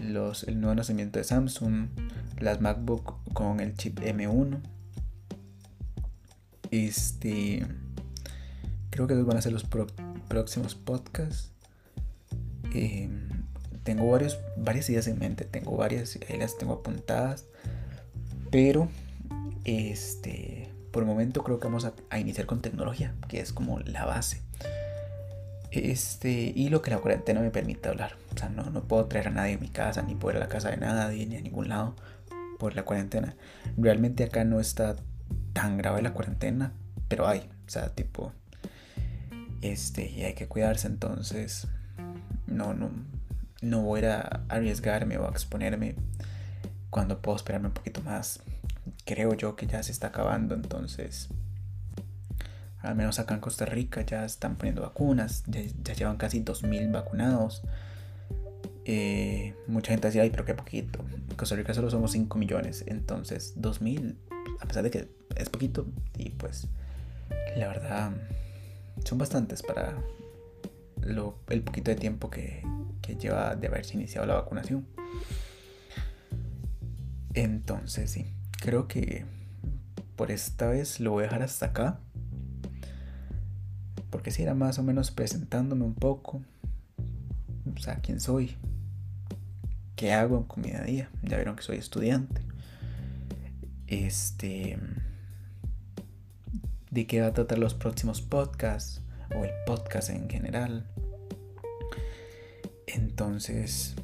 Los, 0.02 0.44
el 0.44 0.60
nuevo 0.60 0.74
nacimiento 0.74 1.18
de 1.18 1.24
Samsung, 1.24 1.88
las 2.38 2.60
MacBook 2.60 3.32
con 3.32 3.60
el 3.60 3.74
chip 3.74 4.00
M1. 4.00 4.60
Este. 6.70 7.66
Creo 8.90 9.06
que 9.06 9.14
esos 9.14 9.26
van 9.26 9.36
a 9.36 9.42
ser 9.42 9.52
los 9.52 9.64
próximos 10.28 10.74
podcasts. 10.74 11.52
Eh, 12.74 13.08
tengo 13.88 14.10
varios, 14.10 14.38
varias 14.56 14.90
ideas 14.90 15.06
en 15.06 15.18
mente, 15.18 15.46
tengo 15.46 15.74
varias, 15.74 16.18
ahí 16.28 16.38
las 16.38 16.58
tengo 16.58 16.74
apuntadas, 16.74 17.46
pero 18.50 18.90
este, 19.64 20.67
por 20.92 21.02
el 21.02 21.08
momento 21.08 21.42
creo 21.44 21.58
que 21.58 21.66
vamos 21.66 21.84
a, 21.84 22.18
iniciar 22.18 22.46
con 22.46 22.60
tecnología, 22.60 23.14
que 23.28 23.40
es 23.40 23.52
como 23.52 23.80
la 23.80 24.04
base. 24.04 24.42
Este, 25.70 26.52
y 26.54 26.70
lo 26.70 26.80
que 26.80 26.90
la 26.90 26.98
cuarentena 26.98 27.40
me 27.40 27.50
permite 27.50 27.88
hablar. 27.88 28.16
O 28.34 28.38
sea, 28.38 28.48
no, 28.48 28.70
no 28.70 28.82
puedo 28.84 29.04
traer 29.06 29.28
a 29.28 29.30
nadie 29.30 29.54
a 29.54 29.58
mi 29.58 29.68
casa, 29.68 30.02
ni 30.02 30.14
poder 30.14 30.38
a 30.38 30.40
la 30.40 30.48
casa 30.48 30.70
de 30.70 30.78
nadie, 30.78 31.26
ni 31.26 31.36
a 31.36 31.40
ningún 31.40 31.68
lado 31.68 31.94
por 32.58 32.74
la 32.74 32.84
cuarentena. 32.84 33.34
Realmente 33.76 34.24
acá 34.24 34.44
no 34.44 34.60
está 34.60 34.96
tan 35.52 35.76
grave 35.76 36.02
la 36.02 36.12
cuarentena, 36.12 36.72
pero 37.08 37.26
hay. 37.26 37.48
O 37.66 37.70
sea, 37.70 37.94
tipo, 37.94 38.32
este, 39.60 40.10
y 40.10 40.24
hay 40.24 40.34
que 40.34 40.46
cuidarse, 40.46 40.86
entonces, 40.86 41.68
no, 42.46 42.74
no, 42.74 42.90
no 43.60 43.82
voy 43.82 44.04
a 44.04 44.42
arriesgarme 44.48 45.18
o 45.18 45.26
a 45.26 45.30
exponerme 45.30 45.96
cuando 46.90 47.20
puedo 47.20 47.36
esperarme 47.36 47.68
un 47.68 47.74
poquito 47.74 48.02
más. 48.02 48.40
Creo 49.08 49.32
yo 49.32 49.56
que 49.56 49.66
ya 49.66 49.82
se 49.82 49.90
está 49.90 50.08
acabando, 50.08 50.54
entonces 50.54 51.30
al 52.80 52.94
menos 52.94 53.18
acá 53.18 53.32
en 53.32 53.40
Costa 53.40 53.64
Rica 53.64 54.02
ya 54.02 54.26
están 54.26 54.56
poniendo 54.56 54.82
vacunas, 54.82 55.44
ya, 55.46 55.94
llevan 55.94 56.18
casi 56.18 56.44
2.000 56.44 56.92
vacunados. 56.92 57.62
Eh, 58.84 59.54
mucha 59.66 59.92
gente 59.92 60.08
decía, 60.08 60.24
ay, 60.24 60.30
pero 60.30 60.44
qué 60.44 60.52
poquito. 60.52 61.02
En 61.10 61.36
Costa 61.36 61.56
Rica 61.56 61.72
solo 61.72 61.88
somos 61.88 62.12
5 62.12 62.36
millones, 62.36 62.84
entonces 62.86 63.54
2.000, 63.56 64.14
a 64.60 64.66
pesar 64.66 64.82
de 64.82 64.90
que 64.90 65.08
es 65.36 65.48
poquito, 65.48 65.86
y 66.18 66.28
pues 66.28 66.68
la 67.56 67.68
verdad 67.68 68.12
son 69.06 69.16
bastantes 69.16 69.62
para 69.62 69.96
el 71.48 71.62
poquito 71.62 71.90
de 71.90 71.96
tiempo 71.96 72.28
que, 72.28 72.62
lleva 73.18 73.56
de 73.56 73.68
haberse 73.68 73.94
iniciado 73.94 74.26
la 74.26 74.34
vacunación. 74.34 74.86
Entonces, 77.32 78.10
sí, 78.10 78.37
creo 78.60 78.88
que 78.88 79.24
por 80.16 80.30
esta 80.30 80.68
vez 80.68 81.00
lo 81.00 81.12
voy 81.12 81.22
a 81.22 81.26
dejar 81.26 81.42
hasta 81.42 81.66
acá. 81.66 82.00
Porque 84.10 84.30
si 84.30 84.42
era 84.42 84.54
más 84.54 84.78
o 84.78 84.82
menos 84.82 85.10
presentándome 85.10 85.84
un 85.84 85.94
poco. 85.94 86.42
O 87.74 87.80
sea, 87.80 87.96
quién 87.96 88.20
soy. 88.20 88.56
¿Qué 89.96 90.12
hago 90.12 90.46
con 90.46 90.62
mi 90.62 90.70
día 90.70 90.80
a 90.80 90.84
día? 90.84 91.10
Ya 91.22 91.36
vieron 91.36 91.56
que 91.56 91.62
soy 91.62 91.76
estudiante. 91.76 92.40
Este. 93.86 94.78
¿De 96.90 97.06
qué 97.06 97.20
va 97.20 97.28
a 97.28 97.32
tratar 97.34 97.58
los 97.58 97.74
próximos 97.74 98.22
podcasts? 98.22 99.02
O 99.36 99.44
el 99.44 99.50
podcast 99.66 100.08
en 100.10 100.28
general. 100.28 100.86
Entonces, 102.86 103.94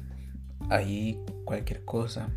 ahí 0.69 1.19
cualquier 1.45 1.83
cosa, 1.83 2.29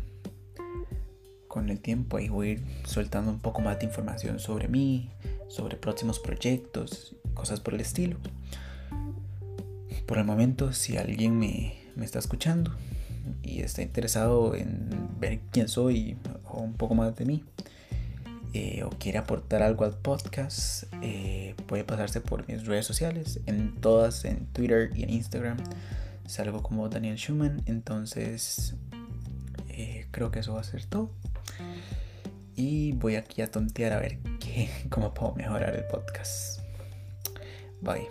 con 1.59 1.69
el 1.69 1.81
tiempo 1.81 2.15
ahí 2.15 2.29
voy 2.29 2.47
a 2.47 2.51
ir 2.51 2.63
soltando 2.85 3.29
un 3.29 3.39
poco 3.39 3.59
más 3.59 3.79
de 3.79 3.85
información 3.85 4.39
sobre 4.39 4.69
mí, 4.69 5.09
sobre 5.49 5.75
próximos 5.75 6.17
proyectos, 6.17 7.17
cosas 7.33 7.59
por 7.59 7.73
el 7.73 7.81
estilo. 7.81 8.15
Por 10.07 10.19
el 10.19 10.23
momento, 10.23 10.71
si 10.71 10.95
alguien 10.95 11.37
me, 11.37 11.75
está 12.01 12.17
escuchando 12.19 12.71
y 13.43 13.59
está 13.59 13.81
interesado 13.81 14.55
en 14.55 14.89
ver 15.19 15.41
quién 15.51 15.67
soy 15.67 16.15
o 16.45 16.61
un 16.61 16.75
poco 16.75 16.95
más 16.95 17.13
de 17.17 17.25
mí, 17.25 17.43
eh, 18.53 18.83
o 18.83 18.89
quiere 18.91 19.17
aportar 19.17 19.61
algo 19.61 19.83
al 19.83 19.97
podcast, 19.97 20.85
eh, 21.01 21.55
puede 21.67 21.83
pasarse 21.83 22.21
por 22.21 22.47
mis 22.47 22.65
redes 22.65 22.85
sociales, 22.85 23.41
en 23.47 23.75
todas, 23.81 24.23
en 24.23 24.45
Twitter 24.47 24.91
y 24.95 25.03
en 25.03 25.09
Instagram 25.09 25.57
salgo 26.25 26.63
como 26.63 26.87
Daniel 26.87 27.17
Schumann. 27.17 27.63
Entonces, 27.65 28.75
eh, 29.67 30.07
creo 30.11 30.31
que 30.31 30.39
eso 30.39 30.53
va 30.53 30.61
a 30.61 30.63
ser 30.63 30.85
todo. 30.85 31.11
Y 32.55 32.91
voy 32.93 33.15
aquí 33.15 33.41
a 33.41 33.49
tontear 33.49 33.93
a 33.93 33.99
ver 33.99 34.19
qué, 34.39 34.69
cómo 34.89 35.13
puedo 35.13 35.33
mejorar 35.35 35.75
el 35.75 35.85
podcast. 35.85 36.61
Bye. 37.81 38.07